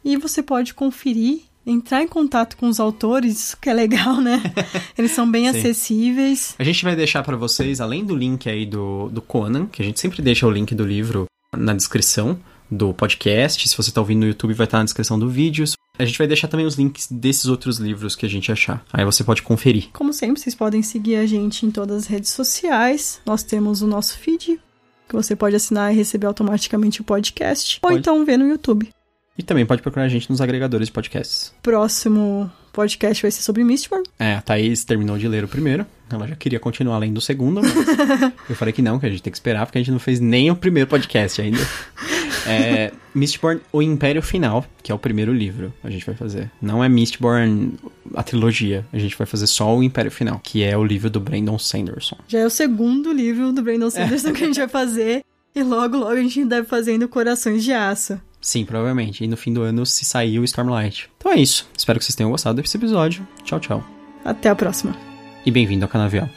E 0.06 0.16
você 0.18 0.42
pode 0.44 0.74
conferir, 0.74 1.42
entrar 1.66 2.02
em 2.04 2.08
contato 2.08 2.56
com 2.58 2.68
os 2.68 2.80
autores, 2.80 3.40
isso 3.40 3.58
que 3.58 3.70
é 3.70 3.74
legal, 3.74 4.22
né? 4.22 4.42
Eles 4.98 5.12
são 5.12 5.30
bem 5.30 5.50
acessíveis. 5.50 6.56
A 6.60 6.64
gente 6.64 6.84
vai 6.84 6.96
deixar 6.96 7.24
pra 7.24 7.36
vocês, 7.36 7.82
além 7.82 8.06
do 8.06 8.16
link 8.16 8.48
aí 8.50 8.66
do, 8.66 9.10
do 9.10 9.22
Conan, 9.22 9.66
que 9.66 9.82
a 9.82 9.86
gente 9.86 10.00
sempre 10.00 10.22
deixa 10.22 10.46
o 10.46 10.52
link 10.52 10.76
do 10.76 10.86
livro 10.86 11.26
na 11.56 11.74
descrição 11.74 12.38
do 12.70 12.94
podcast. 12.94 13.68
Se 13.68 13.78
você 13.78 13.92
tá 13.92 14.02
ouvindo 14.02 14.22
no 14.22 14.28
YouTube, 14.28 14.54
vai 14.54 14.66
estar 14.66 14.80
na 14.80 14.84
descrição 14.84 15.18
do 15.18 15.30
vídeo. 15.30 15.66
A 15.98 16.06
gente 16.06 16.18
vai 16.18 16.28
deixar 16.28 16.48
também 16.48 16.66
os 16.66 16.76
links 16.76 17.08
desses 17.10 17.46
outros 17.46 17.78
livros 17.78 18.16
que 18.16 18.26
a 18.26 18.30
gente 18.30 18.52
achar. 18.52 18.84
Aí 18.92 19.06
você 19.06 19.24
pode 19.24 19.42
conferir. 19.42 19.90
Como 19.94 20.12
sempre, 20.12 20.42
vocês 20.42 20.54
podem 20.54 20.84
seguir 20.84 21.16
a 21.16 21.26
gente 21.26 21.66
em 21.66 21.72
todas 21.72 22.04
as 22.04 22.08
redes 22.08 22.32
sociais. 22.32 23.22
Nós 23.26 23.44
temos 23.44 23.82
o 23.82 23.88
nosso 23.88 24.18
feed, 24.18 24.60
que 25.08 25.16
você 25.16 25.36
pode 25.36 25.56
assinar 25.56 25.94
e 25.94 25.96
receber 25.96 26.28
automaticamente 26.28 27.02
o 27.02 27.04
podcast. 27.04 27.80
Ou 27.82 27.90
Pode. 27.90 28.00
então 28.00 28.26
ver 28.26 28.38
no 28.38 28.48
YouTube. 28.48 28.90
E 29.38 29.44
também 29.44 29.66
pode 29.66 29.82
procurar 29.82 30.06
a 30.06 30.10
gente 30.10 30.30
nos 30.30 30.40
agregadores 30.40 30.88
de 30.88 30.94
podcasts. 30.94 31.54
Próximo 31.62 32.50
podcast 32.72 33.22
vai 33.22 33.32
ser 33.32 33.42
sobre 33.42 33.64
Mistborn. 33.64 34.06
É, 34.20 34.36
a 34.36 34.42
Thaís 34.42 34.84
terminou 34.84 35.18
de 35.18 35.28
ler 35.28 35.44
o 35.44 35.48
primeiro. 35.48 35.86
Ela 36.10 36.28
já 36.28 36.36
queria 36.36 36.60
continuar 36.60 36.98
lendo 37.00 37.18
o 37.18 37.22
segundo, 37.22 37.62
mas 37.62 37.74
eu 38.50 38.56
falei 38.56 38.74
que 38.74 38.82
não, 38.82 39.00
que 39.00 39.06
a 39.06 39.10
gente 39.10 39.24
tem 39.24 39.32
que 39.32 39.38
esperar, 39.38 39.66
porque 39.66 39.78
a 39.78 39.82
gente 39.82 39.92
não 39.92 40.00
fez 40.00 40.20
nem 40.20 40.52
o 40.52 40.56
primeiro 40.56 40.90
podcast 40.90 41.42
ainda. 41.42 41.60
É, 42.48 42.92
Mistborn, 43.16 43.60
O 43.74 43.82
Império 43.82 44.22
Final, 44.22 44.64
que 44.84 44.92
é 44.92 44.96
o 44.96 45.00
primeiro 45.00 45.34
livro 45.34 45.74
a 45.84 45.90
gente 45.90 46.06
vai 46.06 46.14
fazer. 46.14 46.52
Não 46.62 46.84
é 46.84 46.88
Mistborn, 46.88 47.74
a 48.14 48.22
trilogia. 48.22 48.86
A 48.94 49.00
gente 49.00 49.18
vai 49.18 49.26
fazer 49.26 49.48
só 49.48 49.76
o 49.76 49.82
Império 49.82 50.12
Final, 50.12 50.40
que 50.44 50.62
é 50.62 50.78
o 50.78 50.84
livro 50.84 51.10
do 51.10 51.20
Brandon 51.20 51.58
Sanderson. 51.58 52.18
Já 52.28 52.40
é 52.40 52.46
o 52.46 52.52
segundo 52.52 53.12
livro 53.12 53.52
do 53.52 53.64
Brandon 53.64 53.90
Sanderson 53.90 54.32
que 54.32 54.44
a 54.44 54.46
gente 54.46 54.60
vai 54.60 54.68
fazer. 54.68 55.24
E 55.56 55.64
logo, 55.64 55.98
logo 55.98 56.12
a 56.12 56.22
gente 56.22 56.46
deve 56.46 56.68
fazendo 56.68 57.08
Corações 57.08 57.64
de 57.64 57.74
Aço. 57.74 58.22
Sim, 58.46 58.64
provavelmente. 58.64 59.24
E 59.24 59.28
no 59.28 59.36
fim 59.36 59.52
do 59.52 59.64
ano 59.64 59.88
se 59.88 60.06
sair 60.06 60.38
o 60.38 60.44
Stormlight. 60.44 61.10
Então 61.18 61.32
é 61.32 61.38
isso. 61.38 61.68
Espero 61.76 61.98
que 61.98 62.06
vocês 62.06 62.16
tenham 62.16 62.30
gostado 62.30 62.62
desse 62.62 62.78
episódio. 62.78 63.28
Tchau, 63.44 63.60
tchau. 63.60 63.84
Até 64.24 64.50
a 64.50 64.56
próxima. 64.56 64.96
E 65.44 65.50
bem-vindo 65.50 65.84
ao 65.84 65.90
Canavial. 65.90 66.30